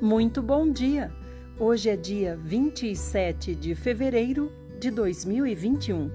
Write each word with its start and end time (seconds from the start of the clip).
Muito 0.00 0.40
bom 0.40 0.70
dia! 0.70 1.12
Hoje 1.58 1.90
é 1.90 1.96
dia 1.96 2.38
27 2.44 3.52
de 3.56 3.74
fevereiro 3.74 4.52
de 4.78 4.92
2021. 4.92 6.08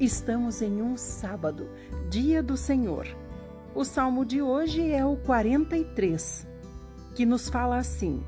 Estamos 0.00 0.60
em 0.60 0.82
um 0.82 0.96
sábado, 0.96 1.68
dia 2.10 2.42
do 2.42 2.56
Senhor. 2.56 3.06
O 3.76 3.84
salmo 3.84 4.24
de 4.24 4.42
hoje 4.42 4.90
é 4.90 5.06
o 5.06 5.16
43, 5.18 6.48
que 7.14 7.24
nos 7.24 7.48
fala 7.48 7.78
assim: 7.78 8.24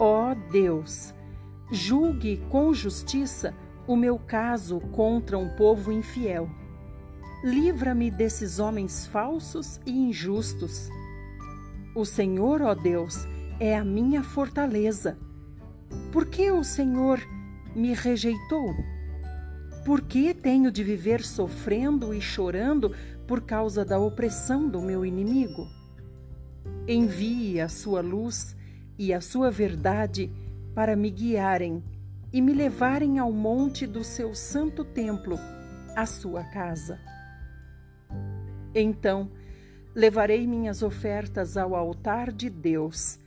Ó 0.00 0.32
oh 0.32 0.50
Deus, 0.50 1.14
julgue 1.70 2.42
com 2.48 2.74
justiça 2.74 3.54
o 3.86 3.94
meu 3.94 4.18
caso 4.18 4.80
contra 4.90 5.38
um 5.38 5.48
povo 5.50 5.92
infiel. 5.92 6.50
Livra-me 7.44 8.10
desses 8.10 8.58
homens 8.58 9.06
falsos 9.06 9.80
e 9.86 9.92
injustos 9.92 10.90
o 11.94 12.04
Senhor, 12.04 12.62
ó 12.62 12.74
Deus, 12.74 13.26
é 13.60 13.76
a 13.76 13.84
minha 13.84 14.22
fortaleza. 14.22 15.18
Por 16.10 16.26
que 16.26 16.50
o 16.50 16.64
Senhor 16.64 17.20
me 17.74 17.92
rejeitou? 17.92 18.74
Por 19.84 20.00
que 20.02 20.32
tenho 20.32 20.70
de 20.70 20.82
viver 20.82 21.22
sofrendo 21.22 22.14
e 22.14 22.20
chorando 22.20 22.94
por 23.26 23.42
causa 23.42 23.84
da 23.84 23.98
opressão 23.98 24.68
do 24.68 24.80
meu 24.80 25.04
inimigo? 25.04 25.66
Envie 26.86 27.60
a 27.60 27.68
sua 27.68 28.00
luz 28.00 28.56
e 28.98 29.12
a 29.12 29.20
sua 29.20 29.50
verdade 29.50 30.30
para 30.74 30.96
me 30.96 31.10
guiarem 31.10 31.82
e 32.32 32.40
me 32.40 32.52
levarem 32.54 33.18
ao 33.18 33.32
monte 33.32 33.86
do 33.86 34.02
seu 34.02 34.34
santo 34.34 34.84
templo, 34.84 35.38
a 35.94 36.06
sua 36.06 36.42
casa. 36.44 36.98
Então, 38.74 39.30
Levarei 39.94 40.46
minhas 40.46 40.82
ofertas 40.82 41.58
ao 41.58 41.74
altar 41.74 42.32
de 42.32 42.48
Deus. 42.48 43.18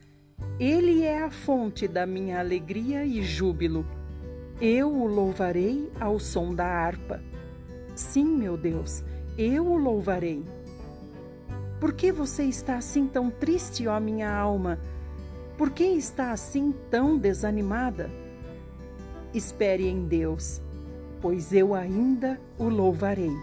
Ele 0.59 1.03
é 1.03 1.21
a 1.21 1.29
fonte 1.29 1.87
da 1.87 2.07
minha 2.07 2.39
alegria 2.39 3.05
e 3.05 3.21
júbilo. 3.21 3.85
Eu 4.59 4.91
o 4.91 5.05
louvarei 5.05 5.91
ao 5.99 6.19
som 6.19 6.55
da 6.55 6.65
harpa. 6.65 7.21
Sim, 7.93 8.25
meu 8.25 8.57
Deus, 8.57 9.03
eu 9.37 9.63
o 9.67 9.77
louvarei. 9.77 10.43
Por 11.79 11.93
que 11.93 12.11
você 12.11 12.45
está 12.45 12.77
assim 12.77 13.05
tão 13.05 13.29
triste, 13.29 13.85
ó 13.85 13.99
minha 13.99 14.35
alma? 14.35 14.79
Por 15.59 15.69
que 15.69 15.83
está 15.83 16.31
assim 16.31 16.73
tão 16.89 17.15
desanimada? 17.15 18.09
Espere 19.35 19.87
em 19.87 20.07
Deus, 20.07 20.63
pois 21.21 21.53
eu 21.53 21.75
ainda 21.75 22.41
o 22.57 22.67
louvarei. 22.69 23.33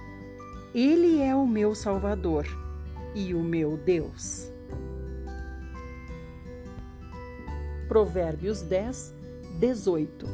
Ele 0.75 1.23
é 1.23 1.37
o 1.37 1.47
meu 1.47 1.73
Salvador 1.73 2.62
e 3.15 3.35
o 3.35 3.43
meu 3.43 3.77
Deus. 3.77 4.51
Provérbios 7.89 8.63
10, 8.63 9.15
18 9.59 10.27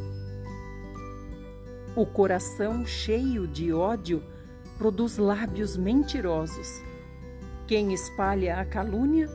O 1.97 2.07
coração 2.07 2.87
cheio 2.87 3.49
de 3.49 3.73
ódio 3.73 4.23
produz 4.77 5.19
lábios 5.19 5.77
mentirosos. 5.77 6.81
Quem 7.67 7.93
espalha 7.93 8.61
a 8.61 8.65
calúnia 8.65 9.29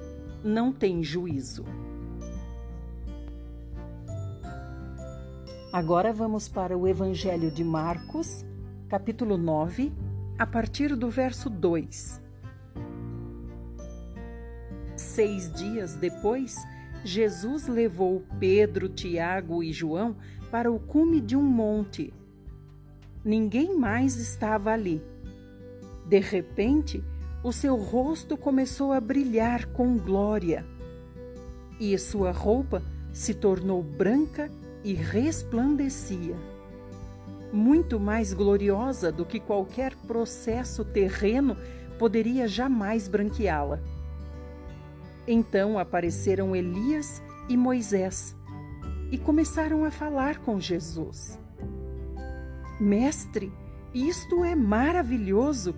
não 0.43 0.71
tem 0.71 1.03
juízo. 1.03 1.65
Agora 5.71 6.13
vamos 6.13 6.47
para 6.47 6.77
o 6.77 6.87
Evangelho 6.87 7.51
de 7.51 7.63
Marcos, 7.63 8.45
capítulo 8.87 9.37
9, 9.37 9.91
a 10.39 10.45
partir 10.45 10.95
do 10.95 11.09
verso 11.09 11.49
2. 11.49 12.22
Seis 15.03 15.51
dias 15.51 15.95
depois, 15.95 16.55
Jesus 17.03 17.67
levou 17.67 18.23
Pedro, 18.39 18.89
Tiago 18.89 19.61
e 19.61 19.71
João 19.71 20.15
para 20.49 20.71
o 20.71 20.79
cume 20.79 21.21
de 21.21 21.35
um 21.35 21.43
monte. 21.43 22.11
Ninguém 23.23 23.77
mais 23.77 24.15
estava 24.15 24.71
ali. 24.71 25.03
De 26.07 26.19
repente, 26.19 27.03
o 27.43 27.51
seu 27.51 27.75
rosto 27.75 28.35
começou 28.35 28.91
a 28.91 28.99
brilhar 28.99 29.67
com 29.67 29.97
glória 29.97 30.65
e 31.79 31.97
sua 31.99 32.31
roupa 32.31 32.81
se 33.11 33.33
tornou 33.33 33.83
branca 33.83 34.49
e 34.83 34.93
resplandecia. 34.93 36.35
Muito 37.51 37.99
mais 37.99 38.33
gloriosa 38.33 39.11
do 39.11 39.25
que 39.25 39.39
qualquer 39.39 39.95
processo 40.07 40.83
terreno 40.83 41.55
poderia 41.99 42.47
jamais 42.47 43.07
branqueá-la. 43.07 43.79
Então 45.27 45.79
apareceram 45.79 46.55
Elias 46.55 47.21
e 47.47 47.55
Moisés 47.55 48.35
e 49.11 49.17
começaram 49.17 49.85
a 49.85 49.91
falar 49.91 50.39
com 50.39 50.59
Jesus. 50.59 51.39
Mestre, 52.79 53.51
isto 53.93 54.43
é 54.43 54.55
maravilhoso! 54.55 55.75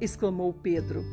exclamou 0.00 0.52
Pedro. 0.52 1.04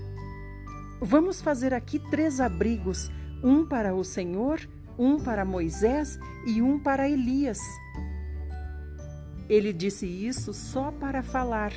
Vamos 1.00 1.42
fazer 1.42 1.74
aqui 1.74 2.00
três 2.10 2.42
abrigos: 2.42 3.10
um 3.44 3.66
para 3.66 3.96
o 3.96 4.04
Senhor, 4.04 4.60
um 4.98 5.20
para 5.20 5.46
Moisés 5.46 6.20
e 6.46 6.62
um 6.62 6.80
para 6.80 7.10
Elias. 7.10 7.60
Ele 9.48 9.72
disse 9.72 10.06
isso 10.06 10.54
só 10.54 10.92
para 10.92 11.22
falar, 11.22 11.72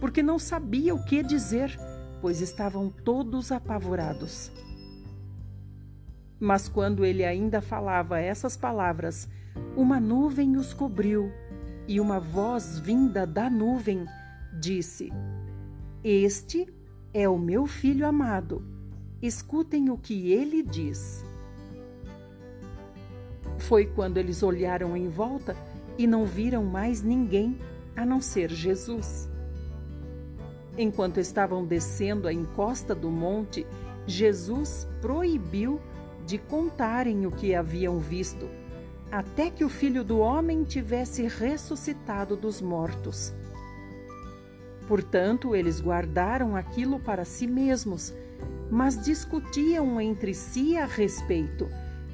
porque 0.00 0.22
não 0.22 0.38
sabia 0.38 0.94
o 0.94 1.04
que 1.04 1.22
dizer, 1.22 1.78
pois 2.20 2.40
estavam 2.40 2.90
todos 2.90 3.50
apavorados. 3.50 4.52
Mas 6.38 6.68
quando 6.68 7.04
ele 7.04 7.24
ainda 7.24 7.60
falava 7.60 8.20
essas 8.20 8.56
palavras, 8.56 9.28
uma 9.76 10.00
nuvem 10.00 10.56
os 10.56 10.74
cobriu, 10.74 11.32
e 11.86 12.00
uma 12.00 12.18
voz 12.18 12.78
vinda 12.78 13.26
da 13.26 13.50
nuvem 13.50 14.04
disse: 14.58 15.12
Este 16.02 16.66
é 17.12 17.28
o 17.28 17.38
meu 17.38 17.66
filho 17.66 18.06
amado. 18.06 18.64
Escutem 19.20 19.90
o 19.90 19.96
que 19.96 20.32
ele 20.32 20.62
diz. 20.62 21.24
Foi 23.58 23.86
quando 23.86 24.18
eles 24.18 24.42
olharam 24.42 24.96
em 24.96 25.08
volta 25.08 25.56
e 25.96 26.06
não 26.06 26.26
viram 26.26 26.64
mais 26.64 27.02
ninguém 27.02 27.58
a 27.96 28.04
não 28.04 28.20
ser 28.20 28.50
Jesus. 28.50 29.28
Enquanto 30.76 31.20
estavam 31.20 31.64
descendo 31.64 32.26
a 32.26 32.32
encosta 32.32 32.94
do 32.94 33.10
monte, 33.10 33.64
Jesus 34.06 34.86
proibiu 35.00 35.80
de 36.26 36.38
contarem 36.38 37.26
o 37.26 37.30
que 37.30 37.54
haviam 37.54 37.98
visto, 37.98 38.48
até 39.10 39.50
que 39.50 39.64
o 39.64 39.68
filho 39.68 40.02
do 40.02 40.18
homem 40.18 40.64
tivesse 40.64 41.26
ressuscitado 41.26 42.36
dos 42.36 42.60
mortos. 42.60 43.32
Portanto, 44.88 45.54
eles 45.54 45.80
guardaram 45.80 46.56
aquilo 46.56 46.98
para 46.98 47.24
si 47.24 47.46
mesmos, 47.46 48.12
mas 48.70 49.02
discutiam 49.02 50.00
entre 50.00 50.34
si 50.34 50.76
a 50.76 50.84
respeito 50.84 51.68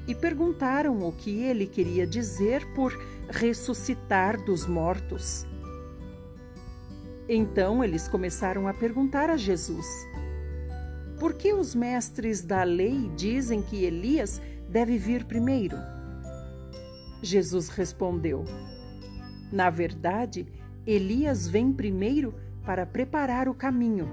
e 0.07 0.15
perguntaram 0.15 0.99
o 0.99 1.11
que 1.11 1.41
ele 1.41 1.65
queria 1.65 2.05
dizer 2.05 2.65
por 2.73 2.97
ressuscitar 3.29 4.41
dos 4.43 4.65
mortos. 4.65 5.45
Então 7.27 7.83
eles 7.83 8.07
começaram 8.07 8.67
a 8.67 8.73
perguntar 8.73 9.29
a 9.29 9.37
Jesus: 9.37 9.85
por 11.21 11.35
que 11.35 11.53
os 11.53 11.75
mestres 11.75 12.41
da 12.41 12.63
lei 12.63 13.07
dizem 13.15 13.61
que 13.61 13.83
Elias 13.83 14.41
deve 14.67 14.97
vir 14.97 15.23
primeiro? 15.25 15.77
Jesus 17.21 17.69
respondeu: 17.69 18.43
Na 19.51 19.69
verdade, 19.69 20.47
Elias 20.83 21.47
vem 21.47 21.71
primeiro 21.71 22.33
para 22.65 22.87
preparar 22.87 23.47
o 23.47 23.53
caminho. 23.53 24.09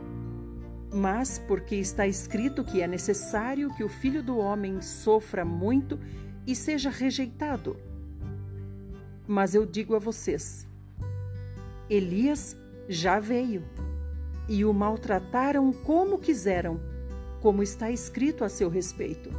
Mas 0.93 1.39
porque 1.39 1.77
está 1.77 2.07
escrito 2.07 2.63
que 2.63 2.83
é 2.83 2.87
necessário 2.87 3.75
que 3.75 3.83
o 3.83 3.89
filho 3.89 4.23
do 4.23 4.37
homem 4.37 4.83
sofra 4.83 5.47
muito 5.47 5.99
e 6.47 6.55
seja 6.55 6.91
rejeitado. 6.91 7.75
Mas 9.27 9.55
eu 9.55 9.65
digo 9.65 9.97
a 9.97 9.99
vocês: 9.99 10.69
Elias 11.89 12.55
já 12.87 13.19
veio 13.19 13.65
e 14.47 14.63
o 14.63 14.75
maltrataram 14.75 15.73
como 15.73 16.19
quiseram 16.19 16.98
como 17.41 17.63
está 17.63 17.91
escrito 17.91 18.45
a 18.45 18.49
seu 18.49 18.69
respeito. 18.69 19.31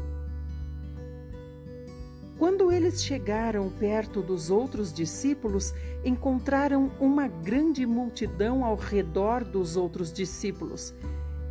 Quando 2.37 2.71
eles 2.71 3.03
chegaram 3.03 3.69
perto 3.69 4.21
dos 4.21 4.49
outros 4.49 4.93
discípulos, 4.93 5.73
encontraram 6.05 6.89
uma 6.97 7.27
grande 7.27 7.85
multidão 7.85 8.63
ao 8.63 8.75
redor 8.75 9.43
dos 9.43 9.75
outros 9.75 10.13
discípulos, 10.13 10.93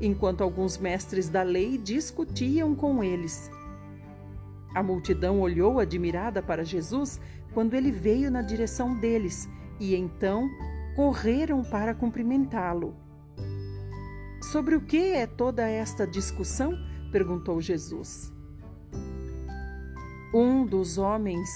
enquanto 0.00 0.42
alguns 0.42 0.78
mestres 0.78 1.28
da 1.28 1.42
lei 1.42 1.76
discutiam 1.76 2.74
com 2.74 3.04
eles. 3.04 3.50
A 4.74 4.82
multidão 4.82 5.40
olhou 5.40 5.78
admirada 5.78 6.40
para 6.42 6.64
Jesus 6.64 7.20
quando 7.52 7.74
ele 7.74 7.90
veio 7.90 8.30
na 8.30 8.40
direção 8.40 8.94
deles 8.94 9.46
e 9.78 9.94
então 9.94 10.48
correram 10.96 11.62
para 11.62 11.94
cumprimentá-lo. 11.94 12.96
Sobre 14.40 14.76
o 14.76 14.80
que 14.80 15.12
é 15.12 15.26
toda 15.26 15.68
esta 15.68 16.06
discussão? 16.06 16.78
perguntou 17.10 17.60
Jesus. 17.60 18.32
Um 20.32 20.64
dos 20.64 20.98
homens 20.98 21.48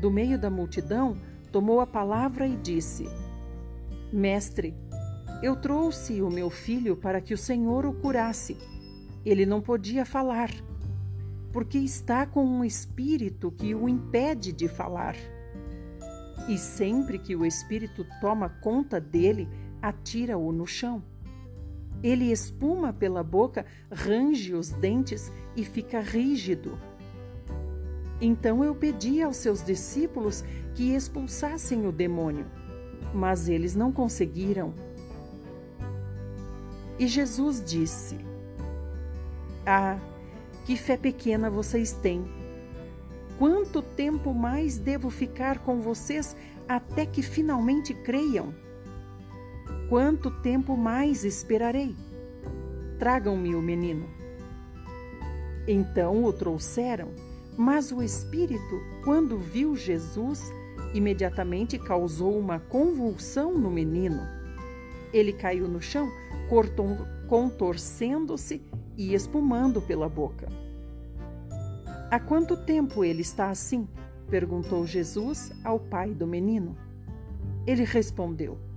do 0.00 0.10
meio 0.10 0.38
da 0.38 0.48
multidão 0.48 1.18
tomou 1.52 1.80
a 1.80 1.86
palavra 1.86 2.46
e 2.46 2.56
disse: 2.56 3.08
Mestre, 4.12 4.74
eu 5.42 5.54
trouxe 5.56 6.22
o 6.22 6.30
meu 6.30 6.48
filho 6.48 6.96
para 6.96 7.20
que 7.20 7.34
o 7.34 7.38
Senhor 7.38 7.84
o 7.84 7.92
curasse. 7.92 8.56
Ele 9.24 9.44
não 9.44 9.60
podia 9.60 10.06
falar, 10.06 10.50
porque 11.52 11.76
está 11.76 12.24
com 12.24 12.44
um 12.44 12.64
espírito 12.64 13.50
que 13.50 13.74
o 13.74 13.88
impede 13.88 14.52
de 14.52 14.66
falar. 14.66 15.16
E 16.48 16.56
sempre 16.56 17.18
que 17.18 17.36
o 17.36 17.44
espírito 17.44 18.06
toma 18.20 18.48
conta 18.48 18.98
dele, 18.98 19.46
atira-o 19.82 20.50
no 20.52 20.66
chão. 20.66 21.02
Ele 22.02 22.30
espuma 22.30 22.92
pela 22.92 23.22
boca, 23.22 23.66
range 23.90 24.54
os 24.54 24.70
dentes 24.70 25.30
e 25.54 25.64
fica 25.64 26.00
rígido. 26.00 26.78
Então 28.20 28.62
eu 28.64 28.74
pedi 28.74 29.22
aos 29.22 29.36
seus 29.36 29.64
discípulos 29.64 30.44
que 30.74 30.94
expulsassem 30.94 31.86
o 31.86 31.92
demônio, 31.92 32.46
mas 33.14 33.48
eles 33.48 33.74
não 33.74 33.92
conseguiram. 33.92 34.74
E 36.98 37.06
Jesus 37.06 37.62
disse: 37.64 38.18
Ah, 39.66 39.98
que 40.66 40.76
fé 40.76 40.96
pequena 40.96 41.50
vocês 41.50 41.92
têm! 41.92 42.24
Quanto 43.38 43.80
tempo 43.80 44.34
mais 44.34 44.76
devo 44.76 45.08
ficar 45.08 45.60
com 45.60 45.80
vocês 45.80 46.36
até 46.68 47.06
que 47.06 47.22
finalmente 47.22 47.94
creiam? 47.94 48.54
Quanto 49.90 50.30
tempo 50.30 50.76
mais 50.76 51.24
esperarei? 51.24 51.96
Tragam-me 52.96 53.56
o 53.56 53.60
menino. 53.60 54.08
Então 55.66 56.22
o 56.22 56.32
trouxeram, 56.32 57.08
mas 57.58 57.90
o 57.90 58.00
espírito, 58.00 58.80
quando 59.02 59.36
viu 59.36 59.74
Jesus, 59.74 60.48
imediatamente 60.94 61.76
causou 61.76 62.38
uma 62.38 62.60
convulsão 62.60 63.58
no 63.58 63.68
menino. 63.68 64.20
Ele 65.12 65.32
caiu 65.32 65.66
no 65.66 65.82
chão, 65.82 66.08
contorcendo-se 67.26 68.62
e 68.96 69.12
espumando 69.12 69.82
pela 69.82 70.08
boca. 70.08 70.46
Há 72.12 72.20
quanto 72.20 72.56
tempo 72.56 73.04
ele 73.04 73.22
está 73.22 73.50
assim? 73.50 73.88
perguntou 74.28 74.86
Jesus 74.86 75.50
ao 75.64 75.80
pai 75.80 76.14
do 76.14 76.28
menino. 76.28 76.76
Ele 77.66 77.82
respondeu: 77.82 78.69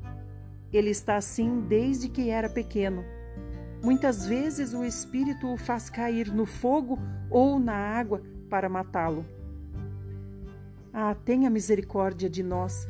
ele 0.78 0.90
está 0.90 1.18
assim 1.18 1.62
desde 1.62 2.10
que 2.10 2.30
era 2.30 2.50
pequeno. 2.50 3.04
Muitas 3.84 4.26
vezes 4.26 4.74
o 4.74 4.84
espírito 4.84 5.52
o 5.52 5.58
faz 5.58 5.90
cair 5.90 6.34
no 6.34 6.46
fogo 6.46 6.98
ou 7.30 7.60
na 7.60 7.76
água 7.76 8.22
para 8.50 8.70
matá-lo. 8.70 9.26
Ah, 10.94 11.16
tenha 11.16 11.50
misericórdia 11.50 12.30
de 12.30 12.42
nós. 12.42 12.88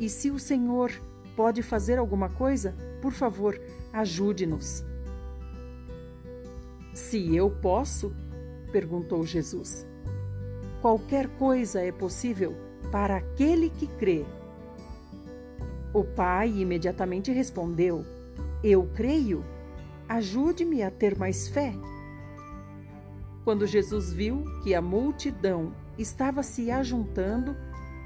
E 0.00 0.08
se 0.08 0.30
o 0.30 0.38
Senhor 0.38 0.90
pode 1.36 1.62
fazer 1.62 1.98
alguma 1.98 2.28
coisa, 2.28 2.74
por 3.00 3.12
favor, 3.12 3.60
ajude-nos. 3.92 4.84
Se 6.92 7.36
eu 7.36 7.50
posso? 7.50 8.12
perguntou 8.72 9.24
Jesus. 9.24 9.86
Qualquer 10.80 11.28
coisa 11.36 11.80
é 11.80 11.92
possível 11.92 12.54
para 12.90 13.16
aquele 13.16 13.70
que 13.70 13.86
crê. 13.86 14.24
O 15.92 16.04
pai 16.04 16.50
imediatamente 16.50 17.32
respondeu: 17.32 18.04
Eu 18.62 18.88
creio. 18.94 19.44
Ajude-me 20.08 20.82
a 20.82 20.90
ter 20.90 21.18
mais 21.18 21.48
fé. 21.48 21.74
Quando 23.44 23.66
Jesus 23.66 24.12
viu 24.12 24.44
que 24.62 24.74
a 24.74 24.80
multidão 24.80 25.72
estava 25.98 26.42
se 26.42 26.70
ajuntando, 26.70 27.56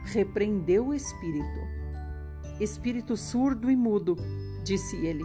repreendeu 0.05 0.89
o 0.89 0.95
espírito. 0.95 1.61
Espírito 2.59 3.17
surdo 3.17 3.71
e 3.71 3.77
mudo, 3.77 4.17
disse 4.65 4.97
ele, 5.05 5.25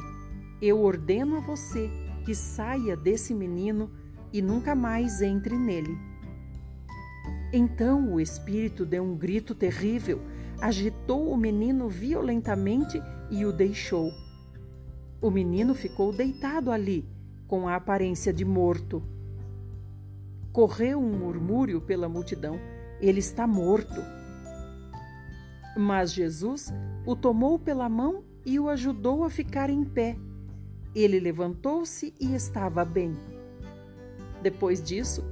eu 0.61 0.81
ordeno 0.81 1.37
a 1.37 1.39
você 1.41 1.89
que 2.25 2.33
saia 2.33 2.95
desse 2.95 3.33
menino 3.33 3.91
e 4.31 4.41
nunca 4.41 4.73
mais 4.73 5.21
entre 5.21 5.57
nele. 5.57 5.97
Então 7.51 8.13
o 8.13 8.19
espírito 8.19 8.85
deu 8.85 9.03
um 9.03 9.15
grito 9.15 9.53
terrível 9.53 10.21
agitou 10.61 11.31
o 11.31 11.37
menino 11.37 11.87
violentamente 11.87 13.01
e 13.29 13.45
o 13.45 13.51
deixou. 13.51 14.11
O 15.21 15.31
menino 15.31 15.73
ficou 15.73 16.11
deitado 16.11 16.71
ali, 16.71 17.07
com 17.47 17.67
a 17.67 17.75
aparência 17.75 18.33
de 18.33 18.45
morto. 18.45 19.01
Correu 20.51 20.99
um 20.99 21.17
murmúrio 21.17 21.81
pela 21.81 22.07
multidão: 22.09 22.59
ele 23.01 23.19
está 23.19 23.47
morto. 23.47 24.01
Mas 25.77 26.13
Jesus 26.13 26.73
o 27.05 27.15
tomou 27.15 27.59
pela 27.59 27.89
mão 27.89 28.23
e 28.45 28.59
o 28.59 28.69
ajudou 28.69 29.23
a 29.23 29.29
ficar 29.29 29.69
em 29.69 29.83
pé. 29.83 30.17
Ele 30.93 31.19
levantou-se 31.19 32.13
e 32.19 32.33
estava 32.33 32.85
bem. 32.85 33.15
Depois 34.41 34.81
disso, 34.81 35.23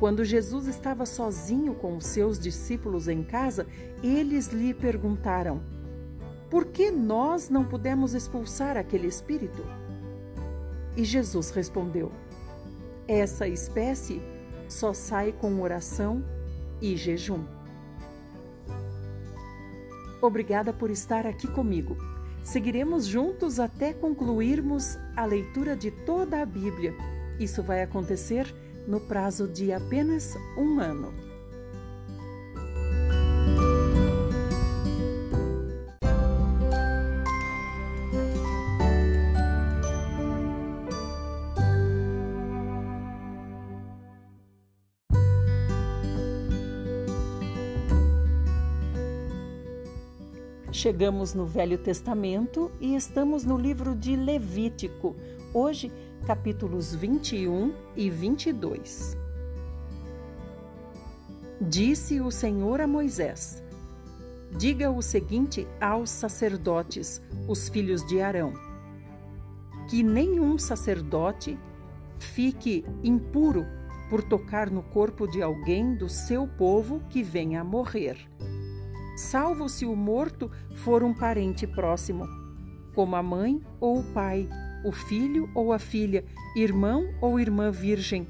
quando 0.00 0.24
Jesus 0.24 0.66
estava 0.66 1.04
sozinho 1.04 1.74
com 1.74 1.98
os 1.98 2.06
seus 2.06 2.38
discípulos 2.38 3.06
em 3.06 3.22
casa, 3.22 3.66
eles 4.02 4.48
lhe 4.48 4.72
perguntaram: 4.72 5.60
Por 6.48 6.64
que 6.64 6.90
nós 6.90 7.50
não 7.50 7.66
pudemos 7.66 8.14
expulsar 8.14 8.78
aquele 8.78 9.06
espírito? 9.06 9.62
E 10.96 11.04
Jesus 11.04 11.50
respondeu: 11.50 12.10
Essa 13.06 13.46
espécie 13.46 14.22
só 14.70 14.94
sai 14.94 15.32
com 15.32 15.60
oração 15.60 16.24
e 16.80 16.96
jejum. 16.96 17.44
Obrigada 20.22 20.72
por 20.72 20.90
estar 20.90 21.26
aqui 21.26 21.46
comigo. 21.46 21.94
Seguiremos 22.42 23.04
juntos 23.04 23.60
até 23.60 23.92
concluirmos 23.92 24.98
a 25.14 25.26
leitura 25.26 25.76
de 25.76 25.90
toda 25.90 26.40
a 26.40 26.46
Bíblia. 26.46 26.94
Isso 27.38 27.62
vai 27.62 27.82
acontecer 27.82 28.50
no 28.86 29.00
prazo 29.00 29.46
de 29.46 29.72
apenas 29.72 30.36
um 30.56 30.80
ano. 30.80 31.30
Chegamos 50.80 51.34
no 51.34 51.44
Velho 51.44 51.76
Testamento 51.76 52.72
e 52.80 52.94
estamos 52.94 53.44
no 53.44 53.58
livro 53.58 53.94
de 53.94 54.16
Levítico. 54.16 55.14
Hoje 55.52 55.92
capítulos 56.26 56.94
21 56.94 57.74
e 57.96 58.10
22. 58.10 59.16
Disse 61.60 62.20
o 62.20 62.30
Senhor 62.30 62.80
a 62.80 62.86
Moisés: 62.86 63.62
Diga 64.56 64.90
o 64.90 65.02
seguinte 65.02 65.66
aos 65.80 66.10
sacerdotes, 66.10 67.20
os 67.48 67.68
filhos 67.68 68.06
de 68.06 68.20
Arão: 68.20 68.52
Que 69.88 70.02
nenhum 70.02 70.58
sacerdote 70.58 71.58
fique 72.18 72.84
impuro 73.02 73.66
por 74.08 74.22
tocar 74.22 74.70
no 74.70 74.82
corpo 74.82 75.26
de 75.26 75.42
alguém 75.42 75.94
do 75.94 76.08
seu 76.08 76.46
povo 76.46 77.00
que 77.08 77.22
venha 77.22 77.60
a 77.60 77.64
morrer, 77.64 78.18
salvo 79.16 79.68
se 79.68 79.86
o 79.86 79.94
morto 79.94 80.50
for 80.74 81.02
um 81.02 81.14
parente 81.14 81.66
próximo, 81.66 82.26
como 82.94 83.14
a 83.14 83.22
mãe 83.22 83.62
ou 83.80 84.00
o 84.00 84.04
pai 84.12 84.48
o 84.84 84.92
filho 84.92 85.50
ou 85.54 85.72
a 85.72 85.78
filha, 85.78 86.24
irmão 86.56 87.08
ou 87.20 87.38
irmã 87.38 87.70
virgem, 87.70 88.26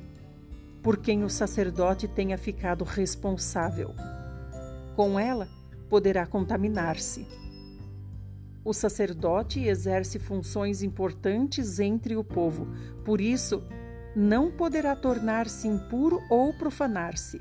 por 0.82 0.96
quem 0.96 1.24
o 1.24 1.30
sacerdote 1.30 2.08
tenha 2.08 2.36
ficado 2.38 2.84
responsável. 2.84 3.94
Com 4.96 5.18
ela, 5.18 5.48
poderá 5.88 6.26
contaminar-se. 6.26 7.26
O 8.64 8.72
sacerdote 8.72 9.60
exerce 9.60 10.18
funções 10.18 10.82
importantes 10.82 11.78
entre 11.78 12.16
o 12.16 12.24
povo, 12.24 12.68
por 13.04 13.20
isso, 13.20 13.62
não 14.14 14.50
poderá 14.50 14.94
tornar-se 14.94 15.68
impuro 15.68 16.20
ou 16.28 16.52
profanar-se. 16.52 17.40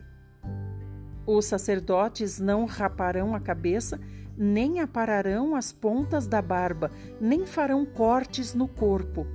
Os 1.25 1.45
sacerdotes 1.45 2.39
não 2.39 2.65
raparão 2.65 3.35
a 3.35 3.39
cabeça 3.39 3.99
nem 4.41 4.79
apararão 4.79 5.53
as 5.53 5.73
pontas 5.73 6.25
da 6.25 6.41
barba, 6.41 6.89
nem 7.19 7.45
farão 7.45 7.85
cortes 7.85 8.53
no 8.53 8.69
corpo. 8.69 9.27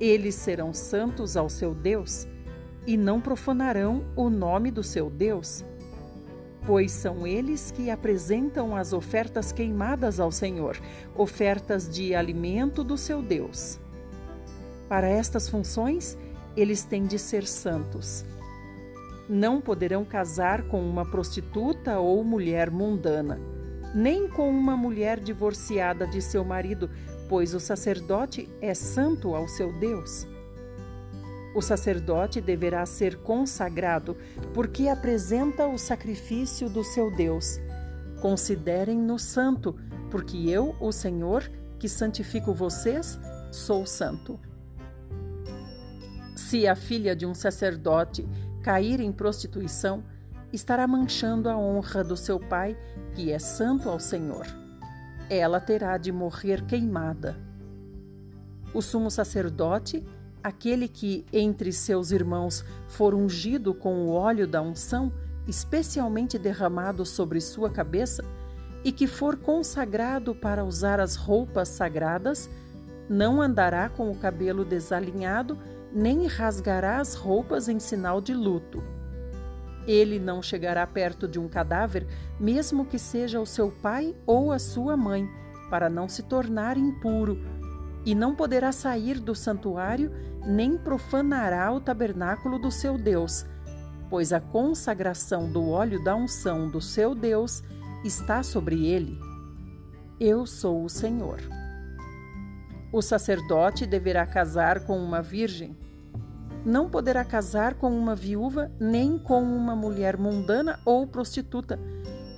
Eles 0.00 0.34
serão 0.34 0.72
santos 0.72 1.36
ao 1.36 1.50
seu 1.50 1.74
Deus 1.74 2.26
e 2.86 2.96
não 2.96 3.20
profanarão 3.20 4.02
o 4.16 4.30
nome 4.30 4.70
do 4.70 4.82
seu 4.82 5.10
Deus, 5.10 5.62
pois 6.66 6.90
são 6.90 7.26
eles 7.26 7.70
que 7.70 7.90
apresentam 7.90 8.74
as 8.74 8.94
ofertas 8.94 9.52
queimadas 9.52 10.18
ao 10.18 10.32
Senhor, 10.32 10.80
ofertas 11.14 11.86
de 11.86 12.14
alimento 12.14 12.82
do 12.82 12.96
seu 12.96 13.20
Deus. 13.20 13.78
Para 14.88 15.06
estas 15.06 15.50
funções, 15.50 16.16
eles 16.56 16.82
têm 16.82 17.04
de 17.04 17.18
ser 17.18 17.46
santos. 17.46 18.24
Não 19.28 19.60
poderão 19.60 20.02
casar 20.02 20.62
com 20.62 20.82
uma 20.82 21.04
prostituta 21.04 21.98
ou 21.98 22.24
mulher 22.24 22.70
mundana, 22.70 23.51
nem 23.94 24.28
com 24.28 24.48
uma 24.50 24.76
mulher 24.76 25.20
divorciada 25.20 26.06
de 26.06 26.20
seu 26.20 26.44
marido, 26.44 26.90
pois 27.28 27.54
o 27.54 27.60
sacerdote 27.60 28.48
é 28.60 28.74
santo 28.74 29.34
ao 29.34 29.48
seu 29.48 29.72
Deus. 29.78 30.26
O 31.54 31.60
sacerdote 31.60 32.40
deverá 32.40 32.84
ser 32.86 33.16
consagrado, 33.18 34.16
porque 34.54 34.88
apresenta 34.88 35.66
o 35.66 35.76
sacrifício 35.76 36.68
do 36.68 36.82
seu 36.82 37.14
Deus. 37.14 37.58
Considerem-no 38.20 39.18
santo, 39.18 39.76
porque 40.10 40.48
eu, 40.48 40.74
o 40.80 40.90
Senhor, 40.92 41.50
que 41.78 41.88
santifico 41.88 42.54
vocês, 42.54 43.18
sou 43.50 43.84
santo. 43.84 44.40
Se 46.34 46.66
a 46.66 46.74
filha 46.74 47.14
de 47.14 47.26
um 47.26 47.34
sacerdote 47.34 48.26
cair 48.62 49.00
em 49.00 49.12
prostituição, 49.12 50.04
estará 50.52 50.86
manchando 50.86 51.48
a 51.48 51.56
honra 51.56 52.04
do 52.04 52.16
seu 52.16 52.38
pai, 52.38 52.76
que 53.14 53.30
é 53.32 53.38
santo 53.38 53.88
ao 53.88 53.98
Senhor. 53.98 54.46
Ela 55.30 55.60
terá 55.60 55.96
de 55.96 56.12
morrer 56.12 56.64
queimada. 56.66 57.36
O 58.74 58.82
sumo 58.82 59.10
sacerdote 59.10 60.04
aquele 60.42 60.88
que 60.88 61.24
entre 61.32 61.72
seus 61.72 62.10
irmãos 62.10 62.64
for 62.88 63.14
ungido 63.14 63.72
com 63.72 64.06
o 64.06 64.10
óleo 64.10 64.46
da 64.46 64.60
unção, 64.60 65.12
especialmente 65.46 66.38
derramado 66.38 67.06
sobre 67.06 67.40
sua 67.40 67.70
cabeça, 67.70 68.24
e 68.84 68.90
que 68.90 69.06
for 69.06 69.36
consagrado 69.36 70.34
para 70.34 70.64
usar 70.64 70.98
as 70.98 71.14
roupas 71.14 71.68
sagradas, 71.68 72.50
não 73.08 73.40
andará 73.40 73.88
com 73.88 74.10
o 74.10 74.16
cabelo 74.16 74.64
desalinhado, 74.64 75.56
nem 75.92 76.26
rasgará 76.26 76.98
as 76.98 77.14
roupas 77.14 77.68
em 77.68 77.78
sinal 77.78 78.20
de 78.20 78.34
luto. 78.34 78.82
Ele 79.86 80.18
não 80.18 80.42
chegará 80.42 80.86
perto 80.86 81.26
de 81.26 81.38
um 81.38 81.48
cadáver, 81.48 82.06
mesmo 82.38 82.84
que 82.84 82.98
seja 82.98 83.40
o 83.40 83.46
seu 83.46 83.70
pai 83.70 84.14
ou 84.26 84.52
a 84.52 84.58
sua 84.58 84.96
mãe, 84.96 85.28
para 85.70 85.88
não 85.88 86.08
se 86.08 86.22
tornar 86.22 86.76
impuro 86.76 87.38
e 88.04 88.14
não 88.14 88.34
poderá 88.34 88.72
sair 88.72 89.20
do 89.20 89.34
santuário, 89.34 90.12
nem 90.44 90.76
profanará 90.76 91.72
o 91.72 91.80
tabernáculo 91.80 92.58
do 92.58 92.70
seu 92.70 92.98
Deus, 92.98 93.46
pois 94.10 94.32
a 94.32 94.40
consagração 94.40 95.50
do 95.50 95.70
óleo 95.70 96.02
da 96.02 96.14
unção 96.16 96.68
do 96.68 96.80
seu 96.80 97.14
Deus 97.14 97.62
está 98.04 98.42
sobre 98.42 98.86
ele. 98.86 99.18
Eu 100.18 100.46
sou 100.46 100.84
o 100.84 100.88
Senhor. 100.88 101.40
O 102.92 103.00
sacerdote 103.00 103.86
deverá 103.86 104.26
casar 104.26 104.84
com 104.84 104.98
uma 104.98 105.22
virgem. 105.22 105.76
Não 106.64 106.88
poderá 106.88 107.24
casar 107.24 107.74
com 107.74 107.90
uma 107.90 108.14
viúva 108.14 108.70
nem 108.78 109.18
com 109.18 109.42
uma 109.42 109.74
mulher 109.74 110.16
mundana 110.16 110.78
ou 110.84 111.06
prostituta, 111.06 111.78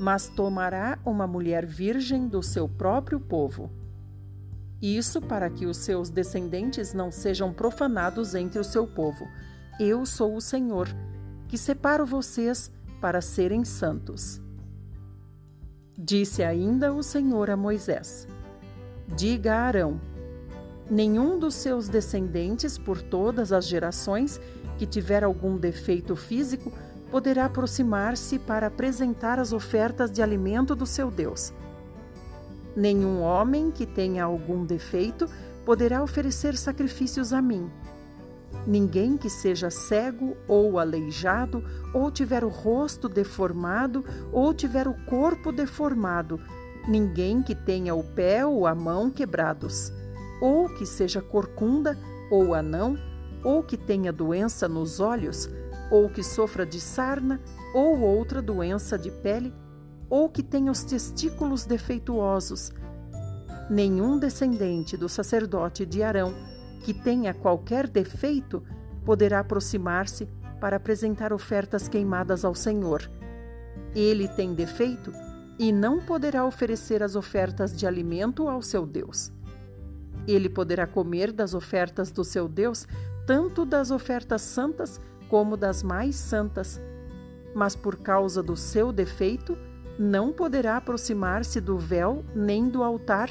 mas 0.00 0.28
tomará 0.28 0.98
uma 1.04 1.26
mulher 1.26 1.66
virgem 1.66 2.26
do 2.26 2.42
seu 2.42 2.68
próprio 2.68 3.20
povo. 3.20 3.70
Isso 4.80 5.20
para 5.20 5.48
que 5.50 5.66
os 5.66 5.78
seus 5.78 6.10
descendentes 6.10 6.92
não 6.92 7.10
sejam 7.10 7.52
profanados 7.52 8.34
entre 8.34 8.58
o 8.58 8.64
seu 8.64 8.86
povo. 8.86 9.26
Eu 9.78 10.04
sou 10.04 10.36
o 10.36 10.40
Senhor, 10.40 10.88
que 11.48 11.56
separo 11.56 12.04
vocês 12.04 12.70
para 13.00 13.20
serem 13.20 13.64
santos. 13.64 14.40
Disse 15.96 16.42
ainda 16.42 16.92
o 16.92 17.02
Senhor 17.02 17.50
a 17.50 17.56
Moisés: 17.56 18.26
Diga 19.16 19.54
a 19.54 19.60
Arão: 19.60 20.00
Nenhum 20.90 21.38
dos 21.38 21.54
seus 21.54 21.88
descendentes, 21.88 22.76
por 22.76 23.00
todas 23.00 23.52
as 23.52 23.66
gerações, 23.66 24.40
que 24.78 24.86
tiver 24.86 25.24
algum 25.24 25.56
defeito 25.56 26.14
físico, 26.14 26.72
poderá 27.10 27.46
aproximar-se 27.46 28.38
para 28.38 28.66
apresentar 28.66 29.38
as 29.38 29.52
ofertas 29.52 30.10
de 30.10 30.22
alimento 30.22 30.74
do 30.74 30.84
seu 30.84 31.10
Deus 31.10 31.52
Nenhum 32.76 33.20
homem 33.22 33.70
que 33.70 33.86
tenha 33.86 34.24
algum 34.24 34.64
defeito 34.64 35.28
poderá 35.64 36.02
oferecer 36.02 36.56
sacrifícios 36.56 37.32
a 37.32 37.40
mim. 37.40 37.70
Ninguém 38.66 39.16
que 39.16 39.30
seja 39.30 39.70
cego 39.70 40.36
ou 40.48 40.78
aleijado, 40.78 41.62
ou 41.92 42.10
tiver 42.10 42.44
o 42.44 42.48
rosto 42.48 43.08
deformado, 43.08 44.04
ou 44.32 44.52
tiver 44.52 44.88
o 44.88 44.94
corpo 45.04 45.52
deformado, 45.52 46.40
ninguém 46.88 47.42
que 47.42 47.54
tenha 47.54 47.94
o 47.94 48.02
pé 48.02 48.44
ou 48.44 48.66
a 48.66 48.74
mão 48.74 49.10
quebrados, 49.10 49.92
ou 50.40 50.68
que 50.68 50.86
seja 50.86 51.20
corcunda 51.20 51.98
ou 52.30 52.54
anão, 52.54 52.98
ou 53.42 53.62
que 53.62 53.76
tenha 53.76 54.12
doença 54.12 54.68
nos 54.68 55.00
olhos, 55.00 55.48
ou 55.90 56.08
que 56.08 56.22
sofra 56.22 56.64
de 56.64 56.80
sarna 56.80 57.40
ou 57.74 58.00
outra 58.00 58.40
doença 58.40 58.98
de 58.98 59.10
pele, 59.10 59.52
ou 60.08 60.28
que 60.28 60.42
tenha 60.42 60.70
os 60.70 60.84
testículos 60.84 61.66
defeituosos. 61.66 62.72
Nenhum 63.68 64.18
descendente 64.18 64.96
do 64.96 65.08
sacerdote 65.08 65.84
de 65.84 66.02
Arão 66.02 66.34
que 66.84 66.92
tenha 66.92 67.32
qualquer 67.32 67.88
defeito 67.88 68.62
poderá 69.04 69.40
aproximar-se 69.40 70.28
para 70.60 70.76
apresentar 70.76 71.32
ofertas 71.32 71.88
queimadas 71.88 72.44
ao 72.44 72.54
Senhor. 72.54 73.10
Ele 73.94 74.28
tem 74.28 74.54
defeito 74.54 75.12
e 75.58 75.72
não 75.72 76.00
poderá 76.00 76.44
oferecer 76.44 77.02
as 77.02 77.16
ofertas 77.16 77.76
de 77.76 77.86
alimento 77.86 78.48
ao 78.48 78.60
seu 78.60 78.86
Deus. 78.86 79.32
Ele 80.26 80.48
poderá 80.48 80.86
comer 80.86 81.32
das 81.32 81.54
ofertas 81.54 82.10
do 82.10 82.24
seu 82.24 82.48
Deus, 82.48 82.86
tanto 83.26 83.64
das 83.64 83.90
ofertas 83.90 84.42
santas 84.42 85.00
como 85.28 85.56
das 85.56 85.82
mais 85.82 86.16
santas, 86.16 86.80
mas 87.54 87.74
por 87.76 87.96
causa 87.96 88.42
do 88.42 88.56
seu 88.56 88.92
defeito, 88.92 89.56
não 89.98 90.32
poderá 90.32 90.76
aproximar-se 90.76 91.60
do 91.60 91.78
véu 91.78 92.24
nem 92.34 92.68
do 92.68 92.82
altar, 92.82 93.30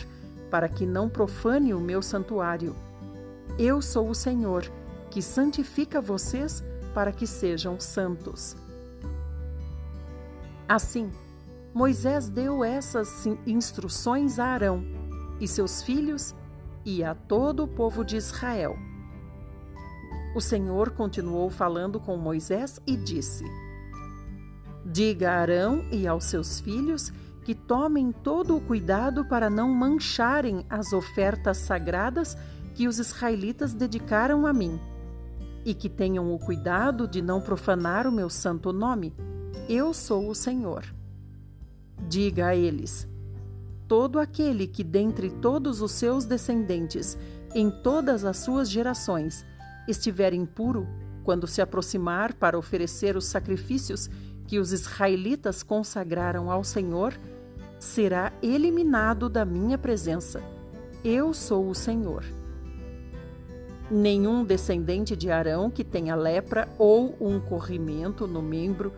para 0.49 0.69
que 0.69 0.85
não 0.85 1.09
profane 1.09 1.73
o 1.73 1.79
meu 1.79 2.01
santuário. 2.01 2.75
Eu 3.57 3.81
sou 3.81 4.09
o 4.09 4.15
Senhor, 4.15 4.63
que 5.09 5.21
santifica 5.21 5.99
vocês 5.99 6.63
para 6.93 7.11
que 7.11 7.25
sejam 7.25 7.79
santos. 7.79 8.55
Assim, 10.67 11.11
Moisés 11.73 12.29
deu 12.29 12.63
essas 12.63 13.25
instruções 13.45 14.39
a 14.39 14.45
Arão 14.45 14.83
e 15.39 15.47
seus 15.47 15.81
filhos 15.81 16.33
e 16.85 17.03
a 17.03 17.13
todo 17.15 17.63
o 17.63 17.67
povo 17.67 18.03
de 18.03 18.15
Israel. 18.15 18.77
O 20.35 20.41
Senhor 20.41 20.91
continuou 20.91 21.49
falando 21.49 21.99
com 21.99 22.17
Moisés 22.17 22.81
e 22.87 22.97
disse: 22.97 23.45
Diga 24.85 25.31
a 25.31 25.35
Arão 25.35 25.85
e 25.91 26.07
aos 26.07 26.25
seus 26.25 26.59
filhos 26.59 27.11
que 27.43 27.53
tomem 27.53 28.11
todo 28.11 28.55
o 28.55 28.61
cuidado 28.61 29.25
para 29.25 29.49
não 29.49 29.69
mancharem 29.69 30.65
as 30.69 30.93
ofertas 30.93 31.57
sagradas 31.57 32.37
que 32.73 32.87
os 32.87 32.99
israelitas 32.99 33.73
dedicaram 33.73 34.47
a 34.47 34.53
mim, 34.53 34.79
e 35.65 35.73
que 35.73 35.89
tenham 35.89 36.33
o 36.33 36.39
cuidado 36.39 37.07
de 37.07 37.21
não 37.21 37.39
profanar 37.39 38.07
o 38.07 38.11
meu 38.11 38.29
santo 38.29 38.73
nome. 38.73 39.13
Eu 39.69 39.93
sou 39.93 40.29
o 40.29 40.35
Senhor. 40.35 40.83
Diga 42.09 42.47
a 42.47 42.55
eles: 42.55 43.07
todo 43.93 44.17
aquele 44.17 44.65
que 44.65 44.83
dentre 44.83 45.29
todos 45.29 45.79
os 45.79 45.91
seus 45.91 46.25
descendentes, 46.25 47.15
em 47.53 47.69
todas 47.69 48.25
as 48.25 48.37
suas 48.37 48.67
gerações, 48.67 49.45
estiver 49.87 50.33
impuro, 50.33 50.87
quando 51.23 51.45
se 51.45 51.61
aproximar 51.61 52.33
para 52.33 52.57
oferecer 52.57 53.15
os 53.15 53.25
sacrifícios 53.25 54.09
que 54.47 54.57
os 54.57 54.73
israelitas 54.73 55.61
consagraram 55.61 56.49
ao 56.49 56.63
Senhor 56.63 57.13
será 57.77 58.33
eliminado 58.41 59.29
da 59.29 59.45
minha 59.45 59.77
presença. 59.77 60.41
Eu 61.05 61.31
sou 61.31 61.69
o 61.69 61.75
Senhor. 61.75 62.25
Nenhum 63.91 64.43
descendente 64.43 65.15
de 65.15 65.29
Arão 65.29 65.69
que 65.69 65.83
tenha 65.83 66.15
lepra 66.15 66.67
ou 66.79 67.15
um 67.21 67.39
corrimento 67.39 68.25
no 68.25 68.41
membro 68.41 68.91